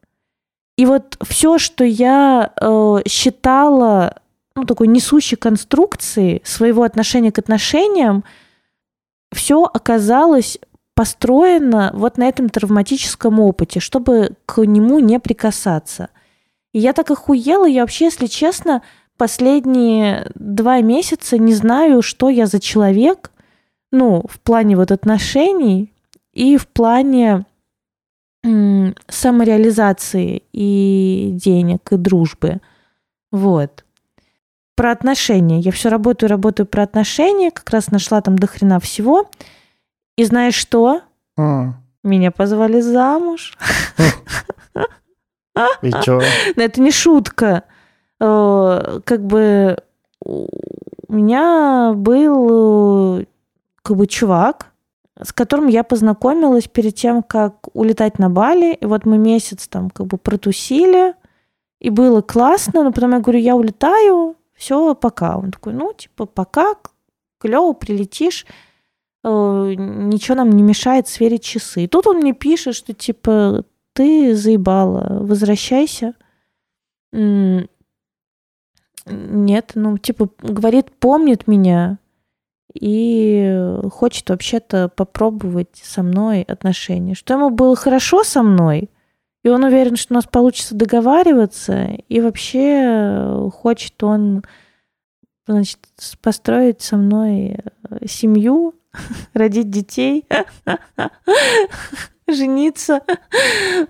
[0.82, 4.16] и вот все, что я э, считала
[4.56, 8.24] ну, такой несущей конструкции своего отношения к отношениям,
[9.32, 10.58] все оказалось
[10.96, 16.08] построено вот на этом травматическом опыте, чтобы к нему не прикасаться.
[16.72, 18.82] И я так охуела, я вообще, если честно,
[19.16, 23.30] последние два месяца не знаю, что я за человек,
[23.92, 25.92] ну, в плане вот отношений
[26.32, 27.44] и в плане
[29.08, 32.60] самореализации и денег, и дружбы.
[33.30, 33.84] Вот.
[34.74, 35.60] Про отношения.
[35.60, 39.30] Я все работаю, работаю про отношения, как раз нашла там до хрена всего.
[40.16, 41.02] И знаешь что?
[41.38, 43.56] А, Меня позвали замуж.
[45.82, 46.20] и чё?
[46.56, 47.64] Это не шутка.
[48.20, 49.76] Э, Как бы
[50.24, 50.48] у
[51.14, 53.24] меня был э,
[53.82, 54.71] как бы чувак,
[55.22, 58.74] с которым я познакомилась перед тем, как улетать на Бали.
[58.74, 61.14] И вот мы месяц там как бы протусили,
[61.80, 65.36] и было классно, но потом я говорю, я улетаю, все, пока.
[65.36, 66.74] Он такой, ну, типа, пока,
[67.38, 68.46] клево, прилетишь,
[69.24, 71.84] э, ничего нам не мешает сверить часы.
[71.84, 73.64] И тут он мне пишет, что, типа,
[73.94, 76.14] ты заебала, возвращайся.
[77.12, 77.68] Нет,
[79.74, 81.98] ну, типа, говорит, помнит меня
[82.74, 87.14] и хочет вообще-то попробовать со мной отношения.
[87.14, 88.90] Что ему было хорошо со мной,
[89.44, 94.42] и он уверен, что у нас получится договариваться, и вообще хочет он,
[95.46, 95.78] значит,
[96.20, 97.58] построить со мной
[98.06, 98.74] семью,
[99.34, 100.26] родить детей,
[102.34, 103.00] жениться.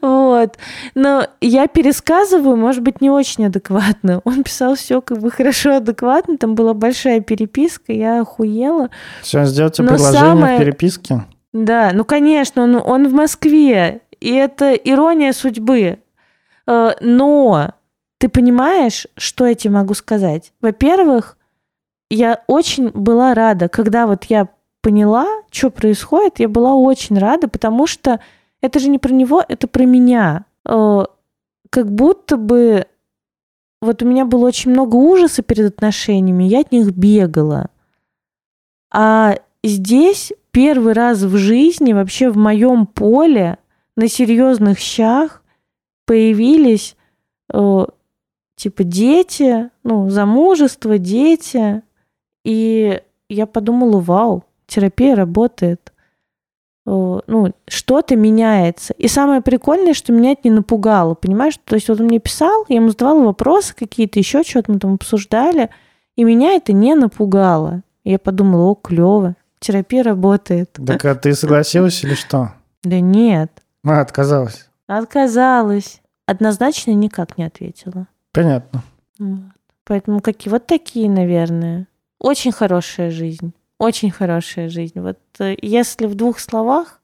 [0.01, 0.57] Вот.
[0.95, 4.21] Но я пересказываю, может быть, не очень адекватно.
[4.25, 6.37] Он писал все как бы хорошо, адекватно.
[6.39, 8.91] Там была большая переписка, я охуела.
[9.23, 11.25] Все, сделайте Но предложение самое- в переписке.
[11.53, 14.01] Да, ну, конечно, он, он в Москве.
[14.21, 15.99] И это ирония судьбы.
[16.67, 17.73] Э, Но
[18.19, 20.53] ты понимаешь, что я тебе могу сказать?
[20.61, 21.37] Во-первых,
[22.09, 24.49] я очень была рада, когда вот я
[24.83, 28.21] поняла, что происходит, я была очень рада, потому что
[28.61, 30.45] это же не про него, это про меня.
[30.69, 31.05] Э,
[31.71, 32.87] Как будто бы
[33.81, 37.69] вот у меня было очень много ужаса перед отношениями, я от них бегала.
[38.93, 43.59] А здесь первый раз в жизни, вообще в моем поле,
[43.97, 45.43] на серьезных щах
[46.07, 46.97] появились
[47.53, 47.87] э,
[48.57, 51.83] типа дети, ну, замужество, дети.
[52.45, 55.93] И я подумала, вау, терапия работает.
[56.85, 58.93] Ну, что-то меняется.
[58.95, 61.55] И самое прикольное, что меня это не напугало, понимаешь?
[61.65, 64.95] То есть вот он мне писал, я ему задавала вопросы какие-то, еще что-то мы там
[64.95, 65.71] обсуждали,
[66.17, 67.83] и меня это не напугало.
[68.03, 70.77] Я подумала, о, клево, терапия работает.
[70.85, 72.53] Так а ты согласилась или что?
[72.83, 73.53] Да нет,
[73.85, 74.69] А, отказалась.
[74.89, 76.01] отказалась.
[76.27, 78.09] Однозначно никак не ответила.
[78.33, 78.83] Понятно.
[79.21, 79.39] Вот.
[79.85, 81.87] Поэтому какие вот такие, наверное.
[82.19, 83.53] Очень хорошая жизнь.
[83.83, 85.01] Очень хорошая жизнь.
[85.01, 87.01] Вот э, если в двух словах,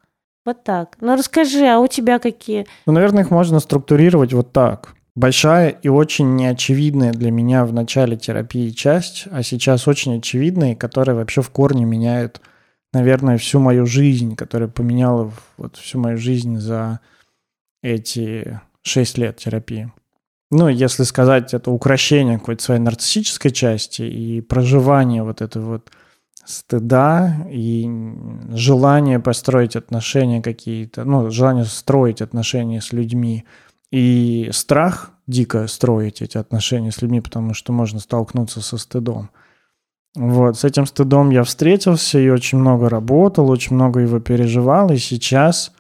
[0.46, 0.96] вот так.
[1.00, 2.66] Ну расскажи, а у тебя какие?
[2.86, 4.94] Ну, наверное, их можно структурировать вот так.
[5.16, 11.16] Большая и очень неочевидная для меня в начале терапии часть, а сейчас очень очевидная, которая
[11.16, 12.40] вообще в корне меняет,
[12.92, 17.00] наверное, всю мою жизнь, которая поменяла вот всю мою жизнь за
[17.82, 19.92] эти шесть лет терапии.
[20.52, 25.90] Ну, если сказать, это украшение какой-то своей нарциссической части и проживание вот этого вот
[26.44, 27.88] стыда и
[28.50, 33.44] желание построить отношения какие-то, ну, желание строить отношения с людьми.
[33.90, 39.30] И страх дико строить эти отношения с людьми, потому что можно столкнуться со стыдом.
[40.14, 44.96] Вот, с этим стыдом я встретился и очень много работал, очень много его переживал, и
[44.96, 45.72] сейчас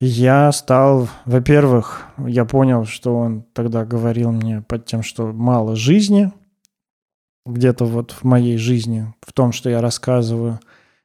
[0.00, 6.32] я стал, во-первых, я понял, что он тогда говорил мне под тем, что мало жизни,
[7.46, 10.60] где-то вот в моей жизни, в том, что я рассказываю,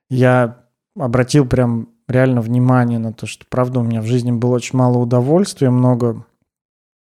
[0.09, 0.63] я
[0.97, 4.97] обратил прям реально внимание на то, что, правда, у меня в жизни было очень мало
[4.97, 6.25] удовольствия, много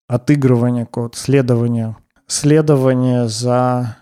[0.08, 3.98] отыгрывания, какого-то следования, следования за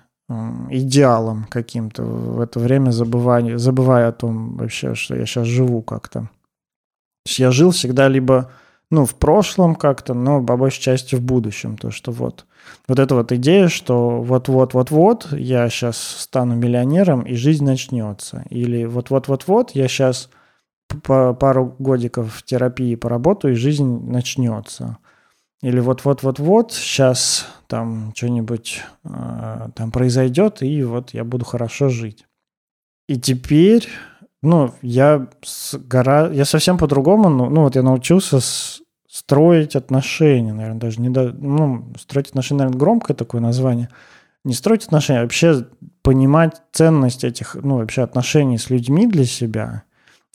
[0.70, 6.20] идеалом каким-то, в это время забывая, забывая о том вообще, что я сейчас живу как-то.
[6.20, 8.50] То есть я жил всегда либо
[8.90, 11.76] ну, в прошлом как-то, но по большей части в будущем.
[11.76, 12.46] То, что вот,
[12.86, 18.44] вот эта вот идея, что вот-вот-вот-вот я сейчас стану миллионером, и жизнь начнется.
[18.50, 20.30] Или вот-вот-вот-вот я сейчас
[21.02, 24.98] по пару годиков в терапии поработаю, и жизнь начнется.
[25.62, 32.26] Или вот-вот-вот-вот сейчас там что-нибудь э, там произойдет, и вот я буду хорошо жить.
[33.08, 33.88] И теперь,
[34.44, 36.28] ну, я, с гора...
[36.30, 38.82] я совсем по-другому, ну, ну, вот я научился с...
[39.08, 41.32] строить отношения, наверное, даже не до...
[41.32, 43.88] ну, строить отношения, наверное, громкое такое название.
[44.44, 45.66] не строить отношения, а вообще
[46.02, 49.84] понимать ценность этих, ну, вообще отношений с людьми для себя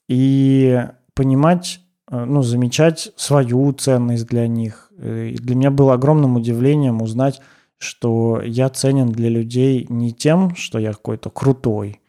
[0.07, 1.82] и понимать,
[2.12, 4.91] э, ну, замечать свою ценность для них.
[5.01, 7.41] И для меня было огромным удивлением узнать,
[7.78, 12.01] что я ценен для людей не тем, что я какой-то крутой,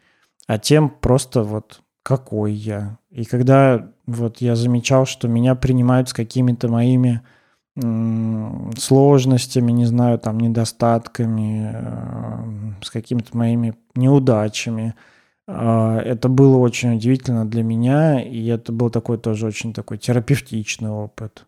[0.47, 2.97] а тем просто вот какой я.
[3.09, 7.21] И когда вот я замечал, что меня принимают с какими-то моими
[8.77, 14.93] сложностями, не знаю, там, недостатками, э, с какими-то моими неудачами.
[15.47, 20.89] А, это было очень удивительно для меня, и это был такой тоже очень такой терапевтичный
[20.89, 21.45] опыт.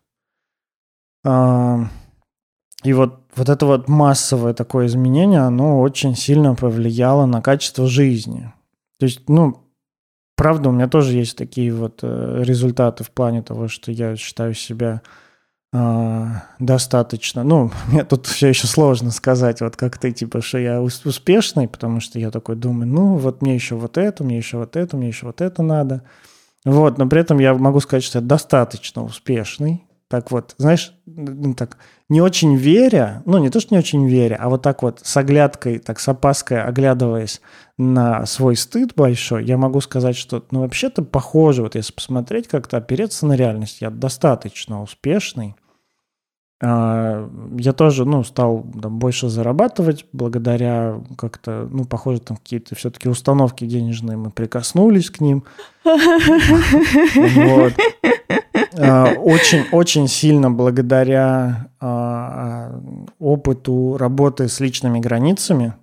[2.84, 8.52] И вот, вот это вот массовое такое изменение, оно очень сильно повлияло на качество жизни.
[8.98, 9.63] То есть, ну,
[10.36, 14.54] правда, у меня тоже есть такие вот э, результаты в плане того, что я считаю
[14.54, 15.02] себя
[15.76, 17.42] а, достаточно.
[17.42, 21.98] Ну, мне тут все еще сложно сказать, вот как ты, типа, что я успешный, потому
[21.98, 25.08] что я такой думаю, ну, вот мне еще вот это, мне еще вот это, мне
[25.08, 26.04] еще вот это надо.
[26.64, 29.84] Вот, но при этом я могу сказать, что я достаточно успешный.
[30.14, 31.76] Так вот, знаешь, ну, так,
[32.08, 35.16] не очень веря, ну, не то, что не очень веря, а вот так вот с
[35.16, 37.40] оглядкой, так с опаской оглядываясь
[37.78, 42.76] на свой стыд большой, я могу сказать, что, ну, вообще-то похоже, вот если посмотреть как-то,
[42.76, 45.56] опереться на реальность, я достаточно успешный,
[46.60, 53.66] я тоже, ну, стал там, больше зарабатывать благодаря как-то, ну, похоже, там какие-то все-таки установки
[53.66, 55.44] денежные, мы прикоснулись к ним.
[58.74, 62.80] Очень-очень а, сильно благодаря а,
[63.18, 65.74] опыту работы с личными границами,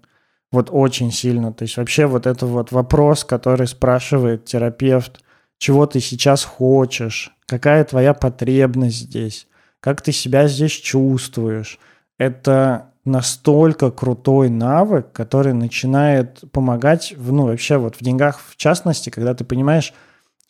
[0.52, 1.54] вот очень сильно.
[1.54, 5.22] То есть вообще вот это вот вопрос, который спрашивает терапевт,
[5.58, 9.48] чего ты сейчас хочешь, какая твоя потребность здесь,
[9.82, 11.78] как ты себя здесь чувствуешь.
[12.18, 19.34] Это настолько крутой навык, который начинает помогать, ну, вообще вот в деньгах в частности, когда
[19.34, 19.94] ты понимаешь,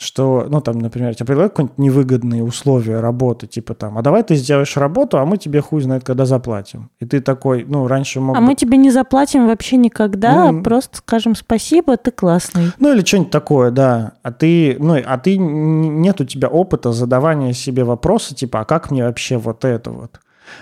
[0.01, 4.33] что, ну, там, например, тебе предлагают какие-нибудь невыгодные условия работы, типа там, а давай ты
[4.35, 6.89] сделаешь работу, а мы тебе хуй знает, когда заплатим.
[6.99, 8.35] И ты такой, ну, раньше мог...
[8.35, 12.71] А мы тебе не заплатим вообще никогда, ну, просто скажем спасибо, ты классный.
[12.79, 14.13] Ну, или что-нибудь такое, да.
[14.23, 18.89] А ты, ну, а ты, нет у тебя опыта задавания себе вопроса, типа, а как
[18.89, 20.19] мне вообще вот это вот?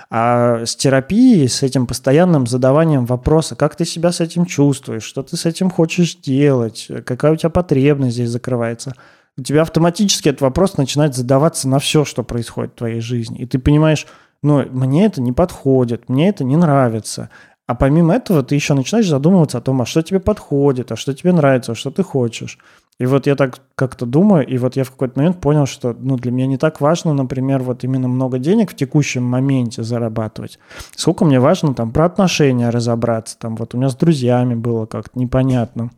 [0.09, 5.23] А с терапией, с этим постоянным задаванием вопроса, как ты себя с этим чувствуешь, что
[5.23, 8.93] ты с этим хочешь делать, какая у тебя потребность здесь закрывается–
[9.37, 13.39] у тебя автоматически этот вопрос начинает задаваться на все, что происходит в твоей жизни.
[13.39, 14.05] И ты понимаешь,
[14.41, 17.29] ну, мне это не подходит, мне это не нравится.
[17.67, 21.13] А помимо этого ты еще начинаешь задумываться о том, а что тебе подходит, а что
[21.13, 22.57] тебе нравится, а что ты хочешь.
[22.99, 26.17] И вот я так как-то думаю, и вот я в какой-то момент понял, что ну,
[26.17, 30.59] для меня не так важно, например, вот именно много денег в текущем моменте зарабатывать.
[30.95, 33.37] Сколько мне важно там про отношения разобраться.
[33.39, 35.91] Там вот у меня с друзьями было как-то непонятно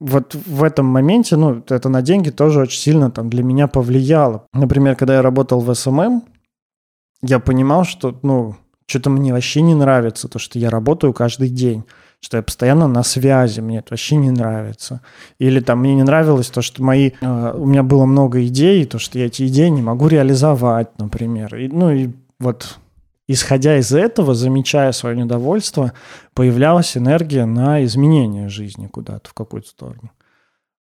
[0.00, 4.46] вот в этом моменте, ну, это на деньги тоже очень сильно там для меня повлияло.
[4.52, 6.22] Например, когда я работал в SMM,
[7.22, 11.84] я понимал, что, ну, что-то мне вообще не нравится, то, что я работаю каждый день,
[12.20, 15.02] что я постоянно на связи, мне это вообще не нравится.
[15.38, 18.98] Или там мне не нравилось то, что мои, э, у меня было много идей, то,
[18.98, 21.54] что я эти идеи не могу реализовать, например.
[21.56, 22.78] И, ну и вот
[23.32, 25.92] исходя из этого, замечая свое недовольство,
[26.34, 30.10] появлялась энергия на изменение жизни куда-то в какую-то сторону.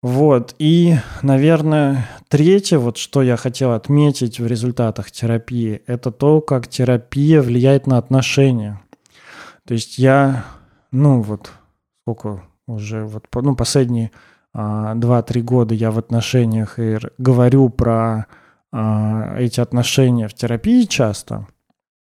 [0.02, 0.56] Вот.
[0.58, 7.44] И, наверное, третье, вот что я хотел отметить в результатах терапии, это то, как терапия
[7.44, 8.82] влияет на отношения.
[9.68, 10.46] То есть я,
[10.92, 11.52] ну вот,
[12.02, 14.10] сколько уже, вот, ну, последние
[14.54, 18.26] а, 2-3 года я в отношениях и говорю про
[18.72, 21.46] а, эти отношения в терапии часто–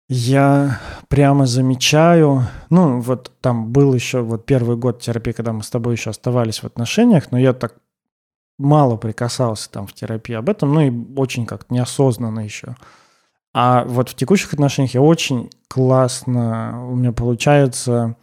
[0.08, 5.70] я прямо замечаю, ну вот там был еще вот первый год терапии, когда мы с
[5.70, 7.74] тобой еще оставались в отношениях, но я так
[8.58, 12.74] мало прикасался там в терапии об этом, ну и очень как-то неосознанно еще.
[13.54, 18.16] А вот в текущих отношениях я очень классно, у меня получается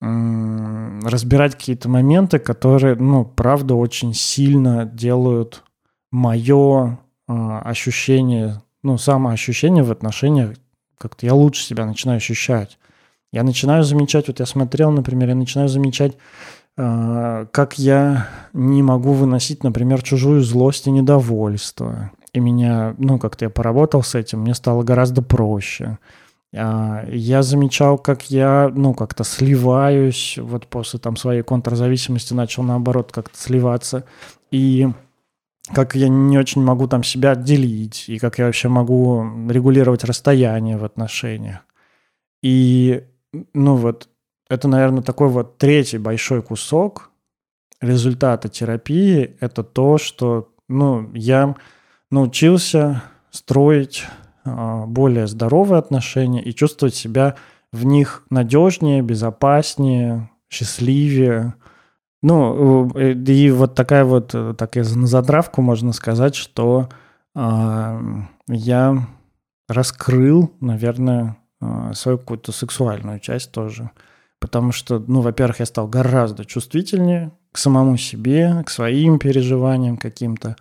[0.00, 5.64] разбирать какие-то моменты, которые, ну, правда, очень сильно делают
[6.12, 10.54] мое э, ощущение, ну, самоощущение в отношениях
[10.98, 12.78] как-то я лучше себя начинаю ощущать.
[13.32, 16.16] Я начинаю замечать, вот я смотрел, например, я начинаю замечать,
[16.76, 22.10] э, как я не могу выносить, например, чужую злость и недовольство.
[22.32, 25.98] И меня, ну, как-то я поработал с этим, мне стало гораздо проще.
[26.56, 33.12] А, я замечал, как я, ну, как-то сливаюсь, вот после там своей контрзависимости начал, наоборот,
[33.12, 34.04] как-то сливаться.
[34.50, 34.88] И
[35.74, 40.76] как я не очень могу там себя отделить, и как я вообще могу регулировать расстояние
[40.76, 41.60] в отношениях.
[42.42, 43.04] И,
[43.54, 44.08] ну вот,
[44.48, 47.10] это, наверное, такой вот третий большой кусок
[47.80, 49.36] результата терапии.
[49.40, 51.54] Это то, что ну, я
[52.10, 54.04] научился строить
[54.44, 57.36] а, более здоровые отношения и чувствовать себя
[57.72, 61.54] в них надежнее, безопаснее, счастливее.
[62.22, 66.88] Ну, э, и вот такая вот, э, такая на затравку можно сказать, что
[67.36, 68.00] э,
[68.48, 69.08] я
[69.68, 73.90] раскрыл, наверное, э, свою какую-то сексуальную часть тоже.
[74.40, 80.56] Потому что, ну, во-первых, я стал гораздо чувствительнее к самому себе, к своим переживаниям каким-то.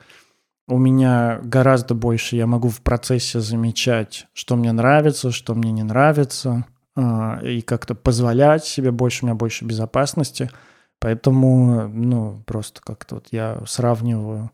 [0.67, 5.83] У меня гораздо больше я могу в процессе замечать, что мне нравится, что мне не
[5.83, 10.51] нравится, э, и как-то позволять себе больше, у меня больше безопасности–
[10.99, 14.51] Поэтому, ну, просто как-то вот я сравниваю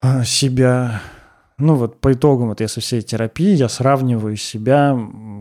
[0.00, 1.02] а, себя,
[1.58, 4.98] ну вот по итогам вот если всей терапии, я сравниваю себя,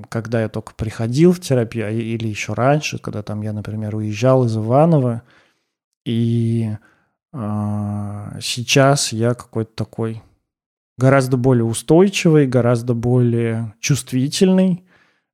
[0.09, 4.45] когда я только приходил в терапию, а, или еще раньше, когда там я, например, уезжал
[4.45, 5.21] из Иванова,
[6.05, 6.71] и
[7.33, 10.23] э, сейчас я какой-то такой
[10.97, 14.83] гораздо более устойчивый, гораздо более чувствительный,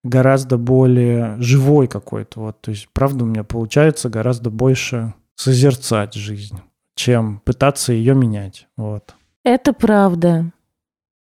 [0.04, 2.40] гораздо более живой какой-то.
[2.40, 6.58] Вот, то есть, правда, у меня получается гораздо больше созерцать жизнь,
[6.96, 8.68] чем пытаться ее менять.
[8.78, 9.16] Вот.
[9.44, 10.52] Это правда.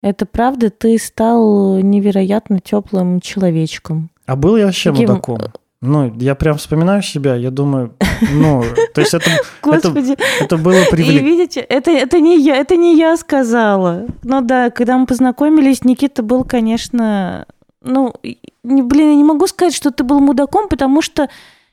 [0.03, 4.11] Это правда, ты стал невероятно теплым человечком.
[4.27, 5.09] А был я вообще Таким...
[5.09, 5.41] мудаком?
[5.81, 7.95] Ну, я прям вспоминаю себя, я думаю,
[8.33, 9.31] ну, то есть это,
[9.63, 10.13] Господи.
[10.13, 11.21] это, это было привлек...
[11.21, 14.07] И видите, это, это, не я, это не я сказала.
[14.23, 17.47] Ну да, когда мы познакомились, Никита был, конечно,
[17.83, 18.15] ну,
[18.65, 21.29] блин, я не могу сказать, что ты был мудаком, потому что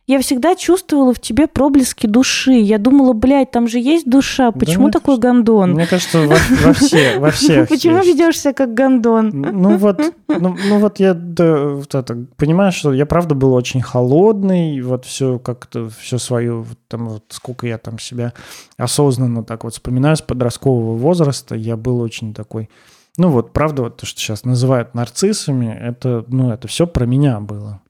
[0.07, 2.53] я всегда чувствовала в тебе проблески души.
[2.53, 5.71] Я думала, блядь, там же есть душа, почему да, такой гондон?
[5.71, 6.35] Мне кажется, во,
[6.65, 9.29] во, все, во всех Почему ведешься как гондон?
[9.29, 13.81] Ну вот, ну, ну вот я да, вот это, понимаю, что я правда был очень
[13.81, 18.33] холодный, вот все как-то, все свое, там вот сколько я там себя
[18.77, 22.69] осознанно так вот вспоминаю с подросткового возраста, я был очень такой
[23.18, 27.39] ну вот, правда, вот то, что сейчас называют нарциссами, это, ну, это все про меня
[27.39, 27.82] было.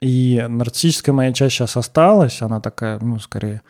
[0.00, 3.62] И нарциссическая моя часть сейчас осталась, она такая, ну, скорее,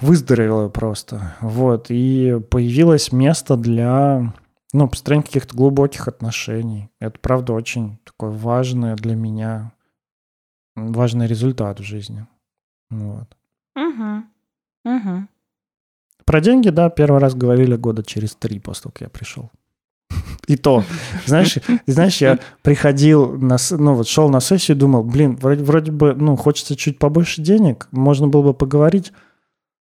[0.00, 1.36] выздоровела просто.
[1.40, 4.34] Вот, и появилось место для,
[4.72, 6.90] ну, построения каких-то глубоких отношений.
[7.00, 9.72] Это, правда, очень такой важный для меня,
[10.74, 12.26] важный результат в жизни.
[12.90, 13.28] Вот.
[13.76, 14.24] Угу.
[14.84, 15.28] Угу.
[16.24, 19.50] Про деньги, да, первый раз говорили года через три после того, как я пришел.
[20.46, 20.84] И то,
[21.26, 25.92] знаешь, знаешь, я приходил, на, ну вот шел на сессию и думал, блин, вроде, вроде
[25.92, 29.12] бы, ну, хочется чуть побольше денег, можно было бы поговорить,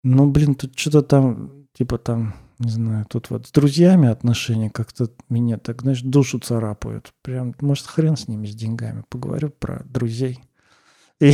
[0.03, 5.11] но, блин, тут что-то там, типа там, не знаю, тут вот с друзьями отношения как-то
[5.29, 7.13] меня так, знаешь, душу царапают.
[7.23, 9.05] Прям, может, хрен с ними, с деньгами.
[9.11, 10.41] Поговорю про друзей.
[11.21, 11.33] И,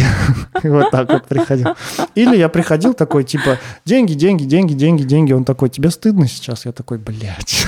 [0.63, 1.69] и вот так вот приходил.
[2.17, 5.33] Или я приходил такой, типа, деньги, деньги, деньги, деньги, деньги.
[5.33, 6.65] Он такой, тебе стыдно сейчас?
[6.67, 7.67] Я такой, блядь.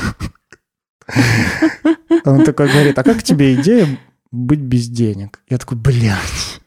[2.25, 3.87] Он такой говорит, а как тебе идея
[4.31, 5.41] быть без денег?
[5.49, 6.61] Я такой, блядь.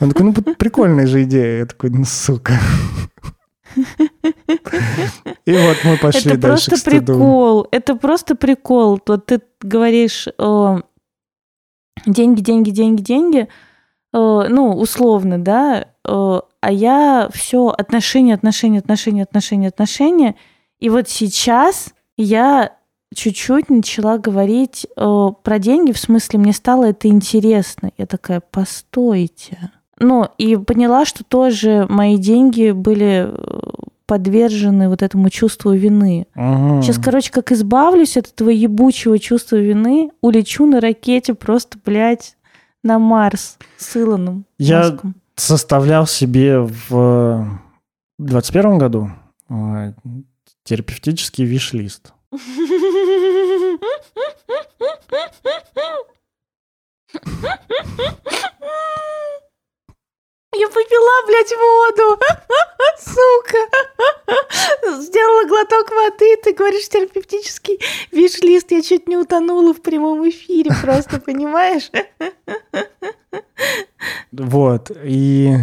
[0.00, 1.60] Он такой, ну прикольная же идея.
[1.60, 2.58] Я такой, ну сука.
[5.46, 7.68] И вот мы пошли это дальше просто прикол.
[7.70, 9.00] Это просто прикол.
[9.06, 10.28] Вот ты говоришь
[12.06, 13.48] деньги, деньги, деньги, деньги.
[14.12, 15.86] Ну, условно, да.
[16.04, 20.34] А я все отношения, отношения, отношения, отношения, отношения.
[20.78, 22.72] И вот сейчас я
[23.14, 27.90] чуть-чуть начала говорить э, про деньги, в смысле, мне стало это интересно.
[27.98, 29.72] Я такая, постойте.
[29.98, 33.60] Ну, и поняла, что тоже мои деньги были э,
[34.06, 36.26] подвержены вот этому чувству вины.
[36.34, 36.82] Ага.
[36.82, 42.36] Сейчас, короче, как избавлюсь от этого ебучего чувства вины, улечу на ракете просто, блядь,
[42.82, 44.46] на Марс с Илоном.
[44.58, 45.14] Я Маском.
[45.34, 47.60] составлял себе в
[48.18, 49.10] 21 году
[49.48, 49.92] э,
[50.64, 52.12] терапевтический виш-лист.
[52.32, 52.38] Я
[60.68, 62.20] попила, блядь, воду.
[62.98, 63.58] Сука.
[65.00, 67.80] Сделала глоток воды, ты говоришь терапевтический
[68.12, 68.70] виш-лист.
[68.70, 71.90] Я чуть не утонула в прямом эфире, просто понимаешь?
[74.30, 75.56] Вот, и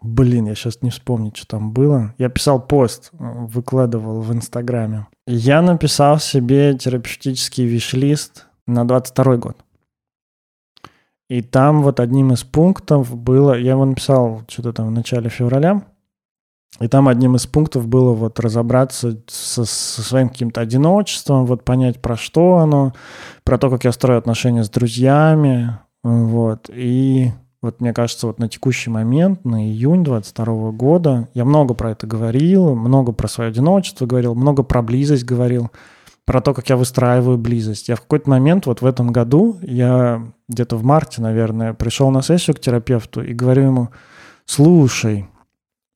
[0.00, 2.14] Блин, я сейчас не вспомню, что там было.
[2.18, 5.08] Я писал пост, выкладывал в Инстаграме.
[5.26, 9.56] Я написал себе терапевтический виш-лист на 22 год.
[11.28, 15.82] И там вот одним из пунктов было, я его написал что-то там в начале февраля,
[16.80, 22.00] и там одним из пунктов было вот разобраться со, со своим каким-то одиночеством, вот понять,
[22.00, 22.94] про что оно,
[23.44, 26.70] про то, как я строю отношения с друзьями, вот.
[26.72, 31.90] И вот мне кажется, вот на текущий момент, на июнь 22 года, я много про
[31.90, 35.70] это говорил, много про свое одиночество говорил, много про близость говорил,
[36.24, 37.88] про то, как я выстраиваю близость.
[37.88, 42.22] Я в какой-то момент, вот в этом году, я где-то в марте, наверное, пришел на
[42.22, 43.88] сессию к терапевту и говорю ему,
[44.44, 45.26] слушай,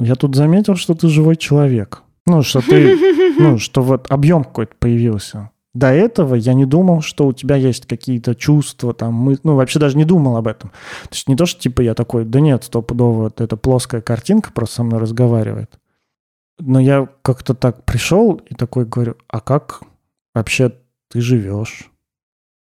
[0.00, 2.02] я тут заметил, что ты живой человек.
[2.26, 2.96] Ну, что ты,
[3.38, 5.50] ну, что вот объем какой-то появился.
[5.74, 9.78] До этого я не думал, что у тебя есть какие-то чувства, там, мы, ну, вообще
[9.78, 10.70] даже не думал об этом.
[11.04, 14.52] То есть не то, что типа я такой, да нет, стопудово, вот эта плоская картинка
[14.52, 15.78] просто со мной разговаривает.
[16.58, 19.82] Но я как-то так пришел и такой говорю, а как
[20.34, 20.74] вообще
[21.08, 21.90] ты живешь?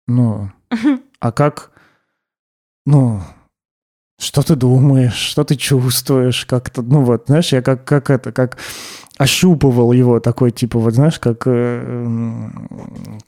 [0.08, 0.52] Ну,
[1.20, 1.72] а как,
[2.86, 3.22] ну,
[4.20, 8.58] что ты думаешь, что ты чувствуешь, как-то, ну вот, знаешь, я как, как это, как
[9.18, 12.50] ощупывал его такой, типа, вот знаешь, как, э,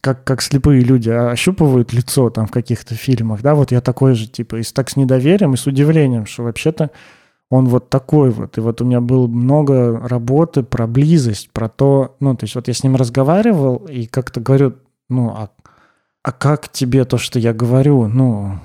[0.02, 4.28] как, как слепые люди ощупывают лицо там в каких-то фильмах, да, вот я такой же,
[4.28, 6.92] типа, и так с недоверием, и с удивлением, что вообще-то
[7.50, 8.58] он вот такой вот.
[8.58, 12.68] И вот у меня было много работы про близость, про то, ну, то есть вот
[12.68, 14.76] я с ним разговаривал и как-то говорю,
[15.10, 15.50] ну, а,
[16.24, 18.60] а как тебе то, что я говорю, ну,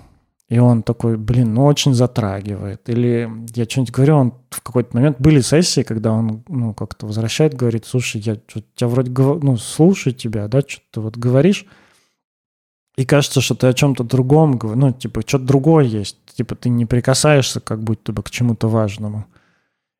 [0.50, 2.88] и он такой, блин, ну очень затрагивает.
[2.88, 5.20] Или я что-нибудь говорю, он в какой-то момент...
[5.20, 10.48] Были сессии, когда он ну, как-то возвращает, говорит, слушай, я тебя вроде ну, слушаю тебя,
[10.48, 11.66] да, что ты вот говоришь,
[12.96, 16.16] и кажется, что ты о чем-то другом говоришь, ну, типа, что-то другое есть.
[16.34, 19.26] Типа, ты не прикасаешься как будто бы к чему-то важному.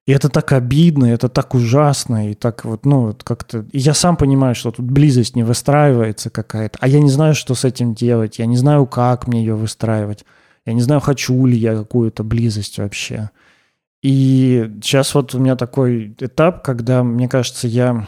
[0.06, 3.66] И это так обидно, это так ужасно, и так вот, ну, вот как-то...
[3.70, 7.54] И я сам понимаю, что тут близость не выстраивается какая-то, а я не знаю, что
[7.54, 10.24] с этим делать, я не знаю, как мне ее выстраивать.
[10.66, 13.30] Я не знаю, хочу ли я какую-то близость вообще.
[14.02, 18.06] И сейчас вот у меня такой этап, когда, мне кажется, я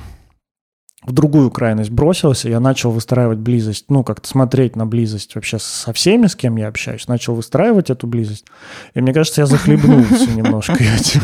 [1.04, 5.92] в другую крайность бросился, я начал выстраивать близость, ну, как-то смотреть на близость вообще со
[5.92, 8.46] всеми, с кем я общаюсь, начал выстраивать эту близость.
[8.94, 11.22] И мне кажется, я захлебнулся немножко этим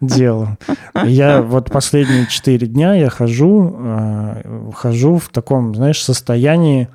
[0.00, 0.58] делом.
[1.04, 6.88] Я вот последние четыре дня я хожу, э, хожу в таком, знаешь, состоянии,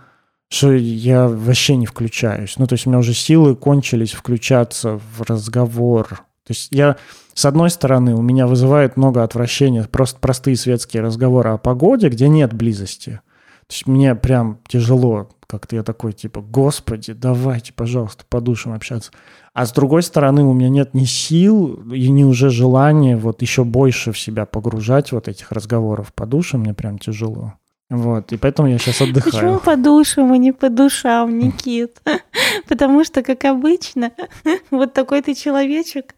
[0.50, 2.58] что я вообще не включаюсь.
[2.58, 6.08] Ну, то есть у меня уже силы кончились включаться в разговор.
[6.46, 6.96] То есть я,
[7.34, 12.30] с одной стороны, у меня вызывает много отвращения просто простые светские разговоры о погоде, где
[12.30, 13.20] нет близости.
[13.68, 19.12] То есть мне прям тяжело, как-то я такой, типа, господи, давайте, пожалуйста, по душам общаться.
[19.54, 23.66] А с другой стороны, у меня нет ни сил и ни уже желания вот еще
[23.66, 27.56] больше в себя погружать вот этих разговоров по душам, мне прям тяжело.
[27.90, 29.32] Вот, и поэтому я сейчас отдыхаю.
[29.32, 32.02] Почему по душам, а не по душам, Никит?
[32.68, 34.12] Потому что, как обычно,
[34.72, 36.14] вот такой ты человечек,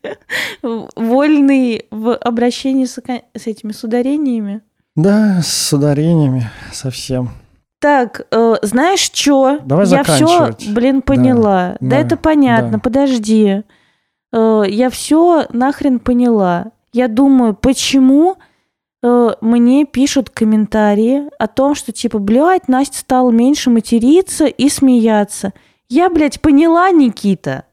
[0.95, 4.61] вольный в обращении с, с этими с ударениями.
[4.95, 7.29] Да, с ударениями совсем.
[7.79, 9.59] Так, э, знаешь что?
[9.63, 11.77] Давай я все, блин, поняла.
[11.79, 12.79] Да, да, это понятно, да.
[12.79, 13.61] подожди.
[14.33, 16.71] Э, я все нахрен поняла.
[16.91, 18.37] Я думаю, почему
[19.01, 25.53] мне пишут комментарии о том, что типа, блядь, Настя стала меньше материться и смеяться.
[25.87, 27.65] Я, блядь, поняла, Никита.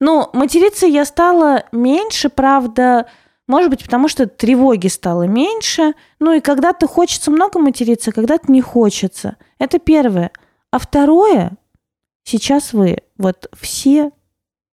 [0.00, 3.06] Ну, материться я стала меньше, правда,
[3.50, 5.94] может быть, потому что тревоги стало меньше.
[6.20, 9.36] Ну и когда-то хочется много материться, когда-то не хочется.
[9.58, 10.30] Это первое.
[10.70, 11.52] А второе,
[12.22, 14.12] сейчас вы вот все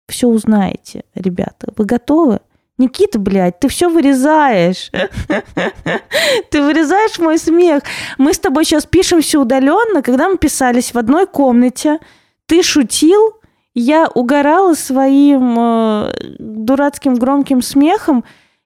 [0.07, 1.73] все узнаете, ребята.
[1.77, 2.41] Вы готовы?
[2.77, 4.91] Никита, блядь, ты все вырезаешь.
[6.51, 7.83] Ты вырезаешь мой смех.
[8.17, 11.99] Мы с тобой сейчас пишемся удаленно, когда мы писались в одной комнате.
[12.47, 13.35] Ты шутил,
[13.73, 18.25] я угорала своим э, дурацким громким смехом,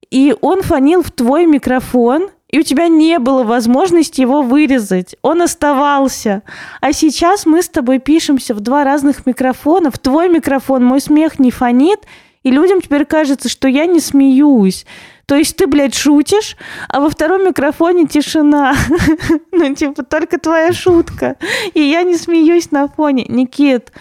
[0.10, 5.16] и он фонил в твой микрофон, и у тебя не было возможности его вырезать.
[5.22, 6.42] Он оставался.
[6.82, 9.92] А сейчас мы с тобой пишемся в два разных микрофона.
[9.92, 12.00] В твой микрофон мой смех не фонит,
[12.44, 14.86] и людям теперь кажется, что я не смеюсь.
[15.26, 16.56] То есть ты, блядь, шутишь,
[16.88, 18.76] а во втором микрофоне тишина.
[19.52, 21.36] ну, типа, только твоя шутка.
[21.74, 23.26] И я не смеюсь на фоне.
[23.28, 23.92] Никит,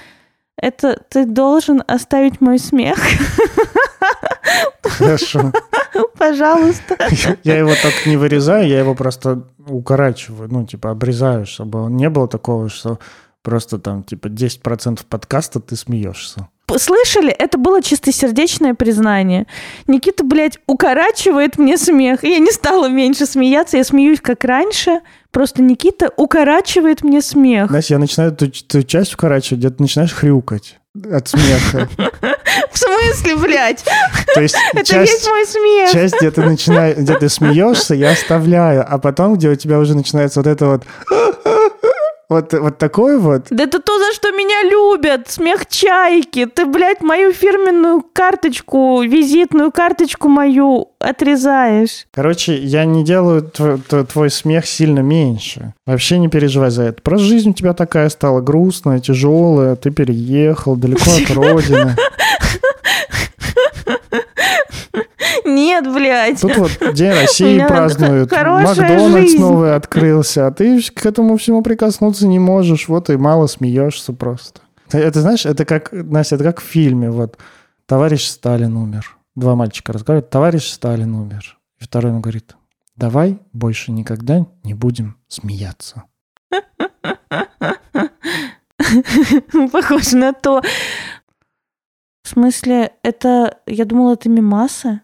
[0.57, 2.99] это ты должен оставить мой смех.
[4.83, 5.53] Хорошо.
[6.19, 6.97] Пожалуйста.
[7.43, 12.27] Я его так не вырезаю, я его просто укорачиваю, ну, типа, обрезаю, чтобы не было
[12.27, 12.99] такого, что
[13.43, 17.31] просто там, типа, 10% подкаста ты смеешься слышали?
[17.31, 19.47] Это было чистосердечное признание.
[19.87, 22.25] Никита, блядь, укорачивает мне смех.
[22.25, 25.01] Я не стала меньше смеяться, я смеюсь как раньше.
[25.31, 27.69] Просто Никита укорачивает мне смех.
[27.69, 30.79] Знаешь, я начинаю эту, эту часть укорачивать, где ты начинаешь хрюкать
[31.11, 31.89] от смеха.
[32.73, 33.85] В смысле, блядь?
[34.35, 35.91] То есть Это часть, весь мой смех.
[35.91, 39.95] Часть, где ты, начинаешь, где ты смеешься, я оставляю, а потом, где у тебя уже
[39.95, 40.83] начинается вот это вот
[42.29, 43.47] Вот, вот такой вот.
[43.51, 45.31] Да это то, за что меня любят.
[45.31, 46.45] Смех чайки.
[46.45, 52.07] Ты, блядь, мою фирменную карточку, визитную карточку мою отрезаешь.
[52.13, 55.73] Короче, я не делаю твой, твой смех сильно меньше.
[55.87, 57.01] Вообще не переживай за это.
[57.03, 59.77] Просто жизнь у тебя такая стала грустная, тяжелая.
[59.77, 61.97] Ты переехал далеко от родины.
[65.49, 66.41] Нет, блядь.
[66.41, 69.41] Тут вот День России празднуют, Макдональдс жизнь.
[69.41, 74.61] новый открылся, а ты к этому всему прикоснуться не можешь, вот и мало смеешься просто.
[74.93, 77.39] Это, знаешь, это как, Настя, это как в фильме, вот,
[77.87, 79.17] товарищ Сталин умер.
[79.35, 81.59] Два мальчика разговаривают, товарищ Сталин умер.
[81.79, 82.57] И второй ему говорит,
[82.97, 86.05] давай больше никогда не будем смеяться.
[89.73, 90.63] Похоже на то.
[92.23, 95.01] В смысле, это, я думала, это мимасы.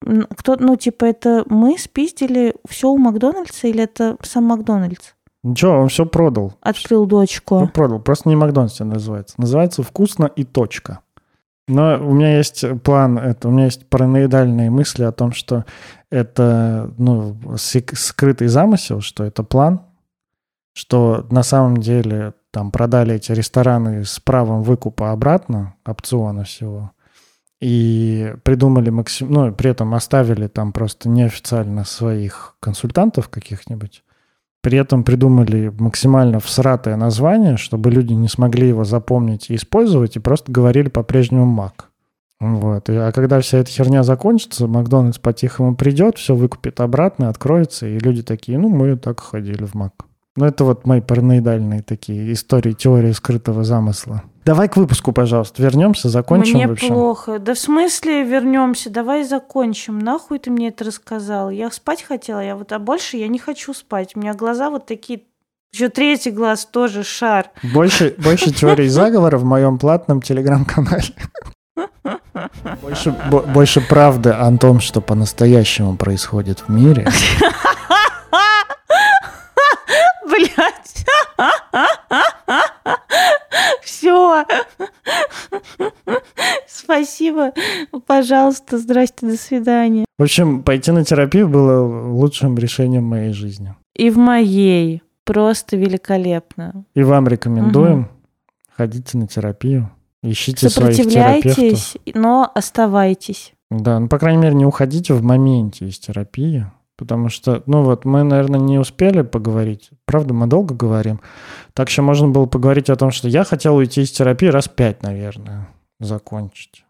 [0.00, 5.14] Кто, ну, типа, это мы спиздили все у Макдональдса или это сам Макдональдс?
[5.42, 6.54] Ничего, он все продал.
[6.60, 7.60] Открыл дочку.
[7.60, 8.00] Ну, продал.
[8.00, 9.34] Просто не Макдональдс называется.
[9.38, 11.00] Называется «Вкусно и точка».
[11.68, 15.64] Но у меня есть план, это, у меня есть параноидальные мысли о том, что
[16.10, 19.80] это ну, скрытый замысел, что это план,
[20.74, 26.92] что на самом деле там продали эти рестораны с правом выкупа обратно, опциона всего,
[27.60, 29.30] и придумали максим...
[29.30, 34.02] ну, при этом оставили там просто неофициально своих консультантов каких-нибудь,
[34.62, 40.20] при этом придумали максимально всратое название, чтобы люди не смогли его запомнить и использовать, и
[40.20, 41.90] просто говорили по-прежнему Мак.
[42.40, 42.88] Вот.
[42.90, 47.98] И, а когда вся эта херня закончится, Макдональдс по-тихому придет, все выкупит обратно, откроется, и
[47.98, 49.92] люди такие, ну, мы так ходили в Мак.
[50.36, 54.22] Ну, это вот мои параноидальные такие истории, теории скрытого замысла.
[54.46, 56.54] Давай к выпуску, пожалуйста, вернемся, закончим.
[56.54, 56.86] Мне вообще.
[56.86, 57.40] плохо.
[57.40, 58.90] Да в смысле вернемся?
[58.90, 59.98] Давай закончим.
[59.98, 61.50] Нахуй ты мне это рассказал?
[61.50, 64.12] Я спать хотела, я вот, а больше я не хочу спать.
[64.14, 65.22] У меня глаза вот такие
[65.72, 67.50] еще третий глаз тоже шар.
[67.74, 71.12] Больше, больше теорий заговора в моем платном телеграм-канале.
[72.82, 73.16] Больше,
[73.52, 77.04] больше правды о том, что по-настоящему происходит в мире.
[80.24, 81.04] Блять.
[83.82, 84.44] Все.
[86.66, 87.52] Спасибо.
[88.06, 88.78] Пожалуйста.
[88.78, 89.26] Здрасте.
[89.26, 90.04] До свидания.
[90.18, 91.80] В общем, пойти на терапию было
[92.10, 93.74] лучшим решением моей жизни.
[93.94, 95.02] И в моей.
[95.24, 96.84] Просто великолепно.
[96.94, 98.00] И вам рекомендуем.
[98.00, 98.08] Угу.
[98.76, 99.90] Ходите на терапию.
[100.22, 101.96] Ищите своих терапевтов.
[102.14, 103.52] но оставайтесь.
[103.70, 106.66] Да, ну, по крайней мере, не уходите в моменте из терапии.
[106.96, 109.90] Потому что, ну вот, мы, наверное, не успели поговорить.
[110.06, 111.20] Правда, мы долго говорим.
[111.74, 115.02] Так что можно было поговорить о том, что я хотел уйти из терапии раз пять,
[115.02, 115.68] наверное,
[116.00, 116.84] закончить.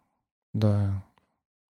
[0.55, 1.03] Да.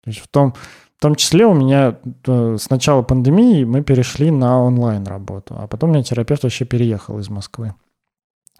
[0.03, 0.53] То есть в том,
[0.97, 1.97] в том числе у меня
[2.27, 6.65] э, с начала пандемии мы перешли на онлайн работу, а потом у меня терапевт вообще
[6.65, 7.73] переехал из Москвы.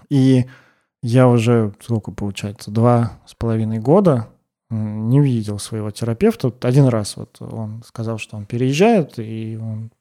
[0.10, 0.46] И
[1.02, 4.28] я уже, сколько получается, два с половиной года
[4.70, 6.54] не видел своего терапевта.
[6.62, 9.92] Один раз вот он сказал, что он переезжает, и он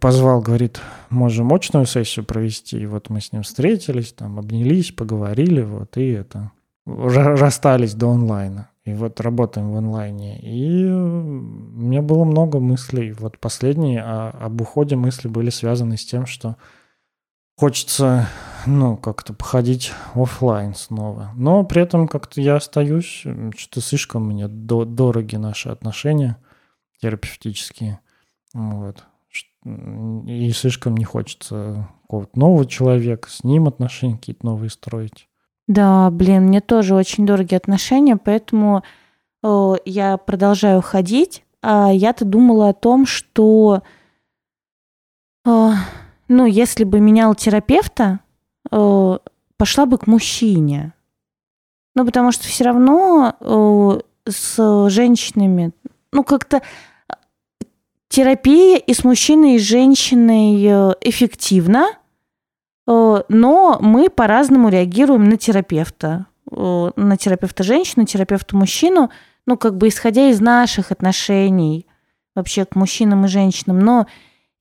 [0.00, 0.80] позвал, говорит,
[1.10, 2.80] можем очную сессию провести.
[2.80, 6.52] И вот мы с ним встретились, там обнялись, поговорили, вот, и это
[6.86, 8.70] расстались до онлайна.
[8.84, 10.40] И вот работаем в онлайне.
[10.40, 13.12] И у меня было много мыслей.
[13.12, 16.56] Вот последние а, об уходе мысли были связаны с тем, что
[17.56, 18.26] хочется,
[18.66, 21.30] ну, как-то походить офлайн снова.
[21.34, 23.24] Но при этом как-то я остаюсь,
[23.56, 26.36] что слишком мне до дороги наши отношения
[27.00, 28.00] терапевтические.
[28.54, 29.04] Вот.
[29.64, 35.28] И слишком не хочется какого-то нового человека, с ним отношения какие-то новые строить.
[35.68, 38.82] Да, блин, мне тоже очень дорогие отношения, поэтому
[39.42, 41.44] э, я продолжаю ходить.
[41.62, 43.82] А я-то думала о том, что
[45.46, 45.70] э,
[46.28, 48.20] ну, если бы менял терапевта,
[48.70, 49.18] э,
[49.56, 50.92] пошла бы к мужчине.
[51.94, 55.72] Ну, потому что все равно э, с женщинами,
[56.12, 57.14] ну, как-то э,
[58.08, 61.88] терапия и с мужчиной, и с женщиной э, эффективна,
[62.86, 66.26] э, но мы по-разному реагируем на терапевта.
[66.50, 69.10] Э, на терапевта женщину, терапевта мужчину,
[69.46, 71.86] ну, как бы исходя из наших отношений
[72.34, 73.80] вообще к мужчинам и женщинам.
[73.80, 74.06] Но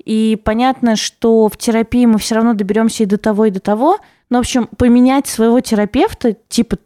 [0.09, 3.99] и понятно, что в терапии мы все равно доберемся и до того, и до того.
[4.31, 6.77] Но, в общем, поменять своего терапевта, типа,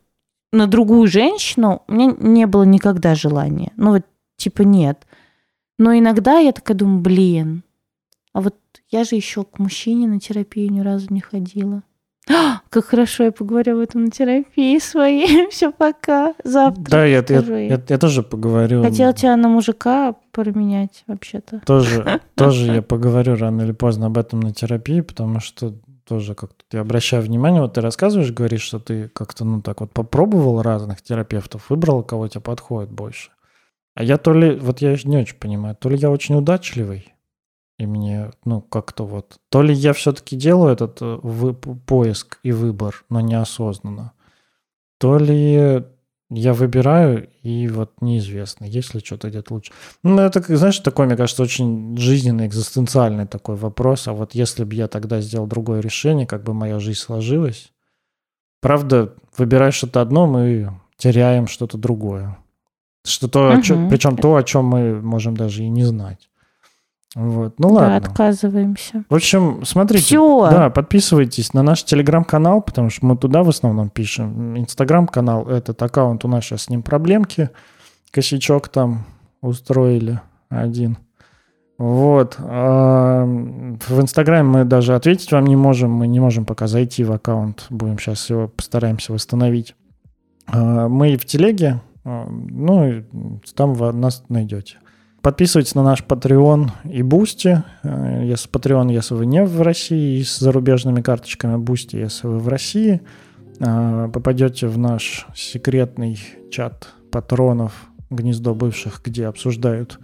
[0.51, 3.71] на другую женщину, у меня не было никогда желания.
[3.77, 4.05] Ну, вот,
[4.35, 5.07] типа, нет.
[5.79, 7.63] Но иногда я такая думаю, блин,
[8.33, 8.57] а вот
[8.89, 11.81] я же еще к мужчине на терапию ни разу не ходила.
[12.29, 15.47] А, как хорошо, я поговорю об этом на терапии своей.
[15.51, 16.33] Все, пока.
[16.43, 16.83] Завтра.
[16.83, 18.81] Да, я, я, я, я тоже поговорю.
[18.81, 21.61] Хотела тебя на мужика променять, вообще-то.
[21.65, 25.73] Тоже, тоже я поговорю рано или поздно об этом на терапии, потому что
[26.05, 29.91] тоже как-то я обращаю внимание, вот ты рассказываешь, говоришь, что ты как-то, ну, так вот
[29.91, 33.31] попробовал разных терапевтов, выбрал, кого тебе подходит больше.
[33.95, 37.13] А я то ли, вот я не очень понимаю, то ли я очень удачливый,
[37.77, 42.51] и мне, ну, как-то вот, то ли я все-таки делаю этот э, вы, поиск и
[42.51, 44.13] выбор, но неосознанно,
[44.99, 45.83] то ли
[46.29, 49.71] я выбираю, и вот неизвестно, есть ли что-то где-то лучше.
[50.03, 54.07] Ну, это, знаешь, такой, мне кажется, очень жизненный, экзистенциальный такой вопрос.
[54.07, 57.71] А вот если бы я тогда сделал другое решение, как бы моя жизнь сложилась?
[58.61, 62.37] Правда, выбираешь что-то одно, мы теряем что-то другое.
[63.05, 63.61] Что то, угу.
[63.61, 66.29] чем, причем то, о чем мы можем даже и не знать.
[67.15, 67.59] Вот.
[67.59, 67.89] Ну ладно.
[67.89, 69.03] Да, отказываемся.
[69.09, 70.03] В общем, смотрите.
[70.03, 70.49] Все.
[70.49, 74.57] Да, подписывайтесь на наш телеграм-канал, потому что мы туда в основном пишем.
[74.57, 77.49] Инстаграм-канал, этот аккаунт, у нас сейчас с ним проблемки.
[78.11, 79.05] Косячок там
[79.41, 80.97] устроили один.
[81.77, 82.37] Вот.
[82.39, 85.91] В Инстаграме мы даже ответить вам не можем.
[85.91, 87.65] Мы не можем пока зайти в аккаунт.
[87.69, 89.75] Будем сейчас его постараемся восстановить.
[90.47, 91.81] А мы в телеге.
[92.05, 93.03] А, ну,
[93.55, 94.77] там вы нас найдете.
[95.23, 97.63] Подписывайтесь на наш Patreon и Boosty.
[97.83, 102.39] Э, если Patreon, если вы не в России, и с зарубежными карточками Boosty, если вы
[102.39, 102.99] в России,
[103.59, 106.19] э, попадете в наш секретный
[106.51, 107.71] чат патронов
[108.09, 109.97] «Гнездо бывших», где обсуждают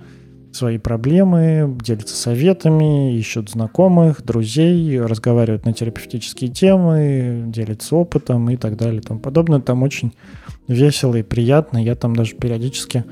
[0.53, 8.77] свои проблемы, делятся советами, ищут знакомых, друзей, разговаривают на терапевтические темы, делятся опытом и так
[8.77, 9.59] далее и тому подобное.
[9.59, 10.13] Там очень
[10.69, 11.77] весело и приятно.
[11.77, 13.03] Я там даже периодически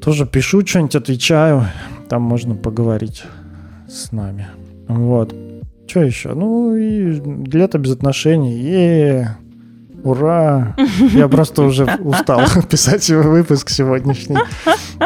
[0.00, 1.64] тоже пишу что-нибудь, отвечаю.
[2.08, 3.24] Там можно поговорить
[3.88, 4.48] с нами.
[4.88, 5.34] Вот.
[5.86, 6.34] Что еще?
[6.34, 7.20] Ну и
[7.50, 8.58] лето без отношений.
[8.58, 9.36] Е
[10.04, 10.76] Ура!
[11.12, 14.36] Я просто уже устал писать выпуск сегодняшний.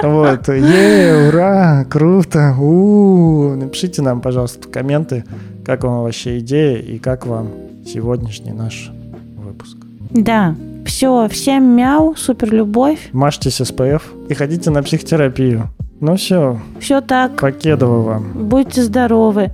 [0.02, 0.48] Вот.
[0.48, 1.84] Е, ура!
[1.88, 2.54] Круто!
[2.60, 5.24] У, Напишите нам, пожалуйста, комменты,
[5.64, 7.48] как вам вообще идея и как вам
[7.86, 8.90] сегодняшний наш
[9.36, 9.76] выпуск.
[10.10, 10.54] Да,
[10.86, 13.08] все, всем мяу, супер любовь.
[13.12, 15.70] Мажьтесь СПФ и ходите на психотерапию.
[16.00, 16.60] Ну все.
[16.80, 17.40] Все так.
[17.40, 18.32] Покедово вам.
[18.34, 19.52] Будьте здоровы.